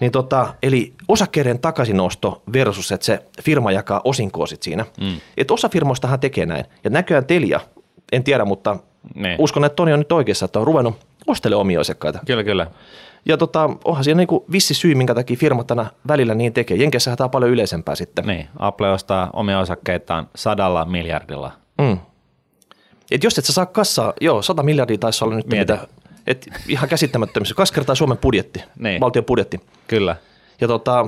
niin 0.00 0.12
tota, 0.12 0.54
eli 0.62 0.94
osakkeiden 1.08 1.58
takaisinosto 1.58 2.42
versus, 2.52 2.92
että 2.92 3.06
se 3.06 3.22
firma 3.42 3.72
jakaa 3.72 4.00
osinkoa 4.04 4.46
sit 4.46 4.62
siinä. 4.62 4.86
Mm. 5.00 5.20
Että 5.36 5.54
osa 5.54 5.68
firmoistahan 5.68 6.20
tekee 6.20 6.46
näin. 6.46 6.64
Ja 6.84 6.90
näköjään 6.90 7.26
Telia, 7.26 7.60
en 8.12 8.24
tiedä, 8.24 8.44
mutta 8.44 8.76
ne. 9.14 9.36
uskon, 9.38 9.64
että 9.64 9.76
Toni 9.76 9.92
on 9.92 9.98
nyt 9.98 10.12
oikeassa, 10.12 10.44
että 10.44 10.58
on 10.58 10.66
ruvennut 10.66 10.96
ostelemaan 11.26 11.60
omia 11.60 11.80
osakkaita. 11.80 12.18
Kyllä, 12.26 12.44
kyllä. 12.44 12.66
Ja 13.26 13.36
tota, 13.36 13.70
onhan 13.84 14.04
siinä 14.04 14.18
niinku 14.18 14.44
vissi 14.52 14.74
syy, 14.74 14.94
minkä 14.94 15.14
takia 15.14 15.36
firmat 15.36 15.66
tänä 15.66 15.86
välillä 16.08 16.34
niin 16.34 16.52
tekee. 16.52 16.76
Jenkessähän 16.76 17.18
tämä 17.18 17.24
on 17.24 17.30
paljon 17.30 17.50
yleisempää 17.50 17.94
sitten. 17.94 18.26
Niin, 18.26 18.48
Apple 18.58 18.90
ostaa 18.90 19.30
omia 19.32 19.60
osakkeitaan 19.60 20.28
sadalla 20.34 20.84
miljardilla. 20.84 21.52
Mm. 21.78 21.98
Et 23.10 23.24
jos 23.24 23.38
et 23.38 23.44
sä 23.44 23.52
saa 23.52 23.66
kassaa, 23.66 24.12
joo, 24.20 24.42
100 24.42 24.62
miljardia 24.62 24.98
taisi 24.98 25.24
olla 25.24 25.36
nyt, 25.36 25.46
Mieti. 25.46 25.72
mitä, 25.72 25.88
et 26.26 26.48
ihan 26.68 26.88
käsittämättömissä, 26.88 27.54
kaksi 27.54 27.72
kertaa 27.72 27.94
Suomen 27.94 28.18
budjetti, 28.18 28.62
niin. 28.78 29.00
valtion 29.00 29.24
budjetti. 29.24 29.60
Kyllä. 29.88 30.16
Ja 30.60 30.68
tota, 30.68 31.06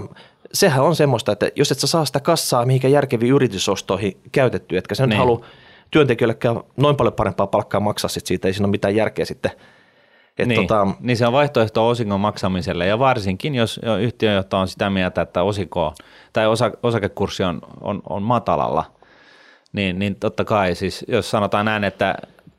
sehän 0.53 0.85
on 0.85 0.97
semmoista, 0.97 1.33
että 1.33 1.51
jos 1.57 1.73
et 1.73 1.79
sä 1.79 1.87
saa 1.87 2.05
sitä 2.05 2.21
kassaa 2.21 2.67
mihinkä 2.67 2.89
järkeviin 2.89 3.35
yritysostoihin 3.35 4.17
käytetty, 4.33 4.77
etkä 4.77 4.95
sä 4.95 5.03
niin. 5.03 5.09
nyt 5.09 5.19
halua 5.19 5.45
työntekijöillekään 5.91 6.61
noin 6.77 6.97
paljon 6.97 7.15
parempaa 7.15 7.47
palkkaa 7.47 7.81
maksaa 7.81 8.09
sit 8.09 8.27
siitä, 8.27 8.49
ei 8.49 8.55
siinä 8.55 8.67
ole 8.67 8.71
mitään 8.71 8.97
järkeä 8.97 9.25
sitten. 9.25 9.51
Et 10.39 10.49
niin, 10.49 10.67
tota, 10.67 10.87
niin 11.01 11.17
se 11.17 11.27
on 11.27 11.33
vaihtoehto 11.33 11.89
osingon 11.89 12.21
maksamiselle 12.21 12.87
ja 12.87 12.99
varsinkin 12.99 13.55
jos 13.55 13.81
yhtiöjohto 14.01 14.59
on 14.59 14.69
sitä 14.69 14.91
mieltä, 14.91 15.21
että 15.21 15.43
osinko 15.43 15.95
tai 16.33 16.47
osa, 16.47 16.71
osakekurssi 16.83 17.43
on, 17.43 17.61
on, 17.81 18.03
on 18.09 18.23
matalalla, 18.23 18.85
niin, 19.73 19.99
niin 19.99 20.17
totta 20.17 20.45
kai 20.45 20.75
siis 20.75 21.05
jos 21.09 21.31
sanotaan 21.31 21.65
näin, 21.65 21.85
että 21.85 22.15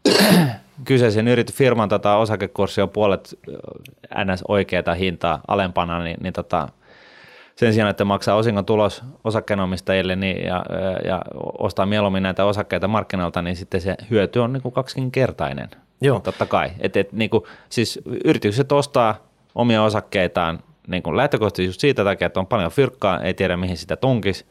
kyseisen 0.85 1.27
yritysfirman 1.27 1.89
tota 1.89 2.15
osakekurssi 2.15 2.81
on 2.81 2.89
puolet 2.89 3.39
ns. 4.25 4.43
oikeaa 4.47 4.93
hintaa 4.99 5.41
alempana, 5.47 6.03
niin, 6.03 6.17
niin 6.21 6.33
tota, 6.33 6.69
sen 7.55 7.73
sijaan, 7.73 7.89
että 7.89 8.05
maksaa 8.05 8.35
osingon 8.35 8.65
tulos 8.65 9.03
osakkeenomistajille 9.23 10.15
niin, 10.15 10.45
ja, 10.45 10.65
ja 11.05 11.21
ostaa 11.57 11.85
mieluummin 11.85 12.23
näitä 12.23 12.45
osakkeita 12.45 12.87
markkinoilta, 12.87 13.41
niin 13.41 13.55
sitten 13.55 13.81
se 13.81 13.95
hyöty 14.09 14.39
on 14.39 14.53
niin 14.53 14.61
kuin 14.61 14.73
kaksinkertainen. 14.73 15.69
Joo. 16.01 16.19
Totta 16.19 16.45
kai. 16.45 16.71
Et, 16.79 16.97
et, 16.97 17.13
niin 17.13 17.29
kuin, 17.29 17.43
siis 17.69 17.99
yritykset 18.25 18.71
ostaa 18.71 19.15
omia 19.55 19.83
osakkeitaan 19.83 20.59
niin 20.87 21.03
kuin 21.03 21.17
lähtökohtaisesti 21.17 21.65
just 21.65 21.79
siitä 21.79 22.03
takia, 22.03 22.25
että 22.25 22.39
on 22.39 22.47
paljon 22.47 22.71
fyrkkaa, 22.71 23.21
ei 23.21 23.33
tiedä 23.33 23.57
mihin 23.57 23.77
sitä 23.77 23.95
tunkisi. 23.95 24.45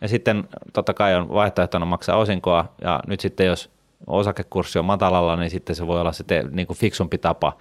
Ja 0.00 0.08
sitten 0.08 0.48
totta 0.72 0.94
kai 0.94 1.14
on 1.14 1.28
vaihtoehtona 1.28 1.86
maksaa 1.86 2.16
osinkoa, 2.16 2.72
ja 2.80 3.00
nyt 3.06 3.20
sitten 3.20 3.46
jos 3.46 3.70
osakekurssi 4.06 4.78
on 4.78 4.84
matalalla, 4.84 5.36
niin 5.36 5.50
sitten 5.50 5.76
se 5.76 5.86
voi 5.86 6.00
olla 6.00 6.12
sitten 6.12 6.48
niin 6.52 6.66
kuin 6.66 6.76
fiksumpi 6.76 7.18
tapa 7.18 7.52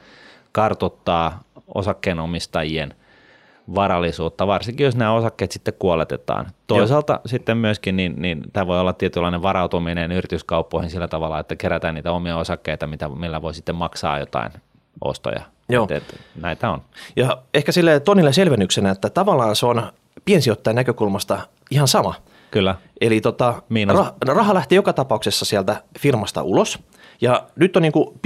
kartottaa 0.52 1.43
osakkeenomistajien 1.75 2.95
varallisuutta, 3.75 4.47
varsinkin 4.47 4.86
jos 4.86 4.95
nämä 4.95 5.13
osakkeet 5.13 5.51
sitten 5.51 5.73
kuoletetaan. 5.79 6.47
Toisaalta 6.67 7.13
Joo. 7.13 7.21
sitten 7.25 7.58
myöskin 7.58 7.97
niin, 7.97 8.13
niin 8.17 8.41
tämä 8.53 8.67
voi 8.67 8.79
olla 8.79 8.93
tietynlainen 8.93 9.41
varautuminen 9.41 10.12
yrityskauppoihin 10.12 10.89
sillä 10.89 11.08
tavalla, 11.08 11.39
että 11.39 11.55
kerätään 11.55 11.95
niitä 11.95 12.12
omia 12.12 12.38
osakkeita, 12.38 12.88
mitä, 12.88 13.10
millä 13.10 13.41
voi 13.41 13.53
sitten 13.53 13.75
maksaa 13.75 14.19
jotain 14.19 14.51
ostoja. 15.01 15.41
Joo. 15.69 15.84
Et, 15.84 15.91
et, 15.91 16.21
näitä 16.36 16.69
on. 16.69 16.82
Ja 17.15 17.38
ehkä 17.53 17.71
sille 17.71 17.99
Tonille 17.99 18.34
selvennyksenä, 18.34 18.91
että 18.91 19.10
tavallaan 19.10 19.55
se 19.55 19.65
on 19.65 19.91
piensijoittajan 20.25 20.75
näkökulmasta 20.75 21.39
ihan 21.71 21.88
sama– 21.88 22.15
Kyllä. 22.51 22.75
Eli 23.01 23.21
tota, 23.21 23.62
rah, 23.88 24.13
raha 24.27 24.53
lähti 24.53 24.75
joka 24.75 24.93
tapauksessa 24.93 25.45
sieltä 25.45 25.84
firmasta 25.99 26.43
ulos. 26.43 26.79
Ja 27.21 27.43
nyt 27.55 27.75
on 27.75 27.82
niin 27.82 27.91
kuin 27.91 28.19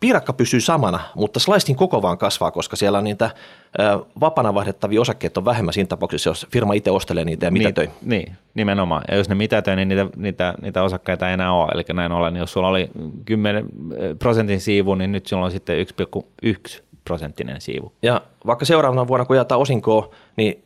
piirakka 0.00 0.32
pysyy 0.32 0.60
samana, 0.60 1.00
mutta 1.14 1.40
slicein 1.40 1.76
koko 1.76 2.02
vaan 2.02 2.18
kasvaa, 2.18 2.50
koska 2.50 2.76
siellä 2.76 2.98
on 2.98 3.04
niitä 3.04 3.30
vapana 4.20 4.54
vaihdettavia 4.54 5.00
osakkeita 5.00 5.40
on 5.40 5.44
vähemmän 5.44 5.74
siinä 5.74 5.88
tapauksessa, 5.88 6.30
jos 6.30 6.46
firma 6.52 6.72
itse 6.72 6.90
ostelee 6.90 7.24
niitä 7.24 7.46
ja 7.46 7.50
mitätöi. 7.50 7.86
Niin, 7.86 7.96
niin, 8.06 8.36
nimenomaan. 8.54 9.02
Ja 9.08 9.16
jos 9.16 9.28
ne 9.28 9.34
mitätöi, 9.34 9.76
niin 9.76 9.88
niitä, 9.88 10.06
niitä, 10.16 10.54
niitä 10.62 10.82
osakkeita 10.82 11.28
ei 11.28 11.34
enää 11.34 11.52
ole. 11.52 11.70
Eli 11.74 11.84
näin 11.92 12.12
ollen, 12.12 12.34
niin 12.34 12.40
jos 12.40 12.52
sulla 12.52 12.68
oli 12.68 12.90
10 13.24 13.66
prosentin 14.18 14.60
siivu, 14.60 14.94
niin 14.94 15.12
nyt 15.12 15.26
sulla 15.26 15.44
on 15.44 15.50
sitten 15.50 15.86
1,1 16.46 16.82
prosenttinen 17.04 17.60
siivu. 17.60 17.92
Ja 18.02 18.20
vaikka 18.46 18.64
seuraavana 18.64 19.08
vuonna, 19.08 19.24
kun 19.24 19.36
jaetaan 19.36 19.60
osinkoa, 19.60 20.10
niin 20.36 20.64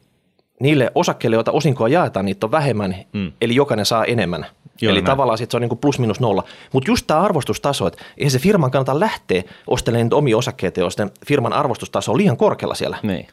niille 0.60 0.92
osakkeille, 0.94 1.36
joita 1.36 1.52
osinkoa 1.52 1.88
jaetaan, 1.88 2.26
niitä 2.26 2.46
on 2.46 2.50
vähemmän, 2.50 2.94
mm. 3.12 3.32
eli 3.40 3.54
jokainen 3.54 3.86
saa 3.86 4.04
enemmän. 4.04 4.46
Joo, 4.80 4.90
eli 4.90 4.98
näin. 4.98 5.06
tavallaan 5.06 5.38
sit 5.38 5.50
se 5.50 5.56
on 5.56 5.60
niin 5.60 5.78
plus 5.78 5.98
minus 5.98 6.20
nolla. 6.20 6.44
Mutta 6.72 6.90
just 6.90 7.06
tämä 7.06 7.20
arvostustaso, 7.20 7.86
että 7.86 8.04
eihän 8.18 8.30
se 8.30 8.38
firman 8.38 8.70
kannata 8.70 9.00
lähteä 9.00 9.42
ostelemaan 9.66 10.04
niitä 10.06 10.16
omia 10.16 10.36
osakkeita, 10.36 10.80
jos 10.80 10.96
firman 11.26 11.52
arvostustaso 11.52 12.12
on 12.12 12.18
liian 12.18 12.36
korkealla 12.36 12.74
siellä. 12.74 12.98
Niin. 13.02 13.28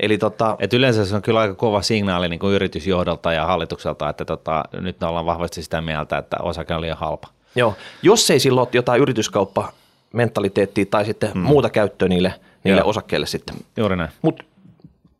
Eli 0.00 0.18
tota, 0.18 0.56
Et 0.58 0.72
yleensä 0.72 1.04
se 1.04 1.16
on 1.16 1.22
kyllä 1.22 1.40
aika 1.40 1.54
kova 1.54 1.82
signaali 1.82 2.28
niin 2.28 2.40
kuin 2.40 2.54
yritysjohdolta 2.54 3.32
ja 3.32 3.46
hallitukselta, 3.46 4.08
että 4.08 4.24
tota, 4.24 4.64
nyt 4.80 5.00
me 5.00 5.06
ollaan 5.06 5.26
vahvasti 5.26 5.62
sitä 5.62 5.80
mieltä, 5.80 6.18
että 6.18 6.36
osake 6.42 6.74
on 6.74 6.80
liian 6.80 6.98
halpa. 6.98 7.28
Joo, 7.54 7.74
jos 8.02 8.30
ei 8.30 8.40
silloin 8.40 8.66
ole 8.66 8.72
jotain 8.72 9.02
yrityskauppa 9.02 9.72
mentaliteettia 10.12 10.86
tai 10.86 11.04
sitten 11.04 11.30
mm. 11.34 11.40
muuta 11.40 11.70
käyttöä 11.70 12.08
niille, 12.08 12.34
niille 12.64 12.82
osakkeille 12.82 13.26
sitten. 13.26 13.56
Juuri 13.76 13.96
näin. 13.96 14.10
Mutta 14.22 14.44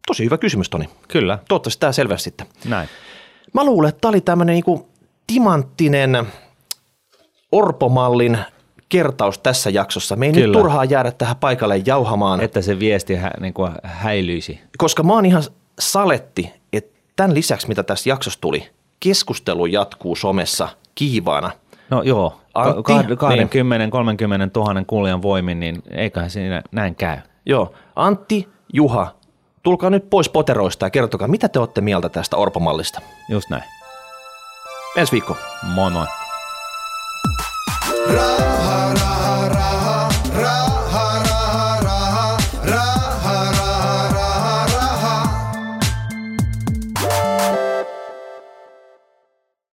Tosi 0.06 0.24
hyvä 0.24 0.38
kysymys, 0.38 0.70
Toni. 0.70 0.88
Kyllä. 1.08 1.38
Toivottavasti 1.48 1.80
tämä 1.80 1.92
selvästi 1.92 2.24
sitten. 2.24 2.46
Näin. 2.64 2.88
Mä 3.52 3.64
luulen, 3.64 3.88
että 3.88 4.00
tämä 4.00 4.10
oli 4.10 4.20
tämmöinen 4.20 4.54
niin 4.54 4.84
timanttinen 5.26 6.26
orpomallin 7.52 8.38
kertaus 8.88 9.38
tässä 9.38 9.70
jaksossa. 9.70 10.16
Me 10.16 10.26
ei 10.26 10.32
Kyllä. 10.32 10.46
nyt 10.46 10.52
turhaa 10.52 10.84
jäädä 10.84 11.10
tähän 11.10 11.36
paikalle 11.36 11.82
jauhamaan. 11.86 12.40
Että 12.40 12.62
se 12.62 12.78
viesti 12.78 13.14
hä, 13.14 13.30
niin 13.40 13.54
kuin 13.54 13.72
häilyisi. 13.82 14.60
Koska 14.78 15.02
mä 15.02 15.12
oon 15.12 15.26
ihan 15.26 15.42
saletti, 15.78 16.52
että 16.72 16.98
tämän 17.16 17.34
lisäksi, 17.34 17.68
mitä 17.68 17.82
tässä 17.82 18.10
jaksossa 18.10 18.40
tuli, 18.40 18.68
keskustelu 19.00 19.66
jatkuu 19.66 20.16
somessa 20.16 20.68
kiivaana. 20.94 21.50
No 21.90 22.02
joo, 22.02 22.40
Antti, 22.54 22.92
20-30 22.92 24.38
niin. 24.38 24.50
000 24.54 24.84
kuulijan 24.86 25.22
voimin, 25.22 25.60
niin 25.60 25.82
eiköhän 25.90 26.30
siinä 26.30 26.62
näin 26.72 26.94
käy. 26.94 27.18
Joo, 27.46 27.74
Antti, 27.96 28.48
Juha, 28.72 29.14
tulkaa 29.62 29.90
nyt 29.90 30.10
pois 30.10 30.28
poteroista 30.28 30.86
ja 30.86 30.90
kertokaa, 30.90 31.28
mitä 31.28 31.48
te 31.48 31.58
olette 31.58 31.80
mieltä 31.80 32.08
tästä 32.08 32.36
orpomallista. 32.36 33.00
Just 33.28 33.50
näin. 33.50 33.81
Ensi 34.96 35.12
viikko. 35.12 35.36
Moi 35.62 35.90
moi. 35.90 36.06
Rauha, 38.08 38.94
rauha. 38.94 39.11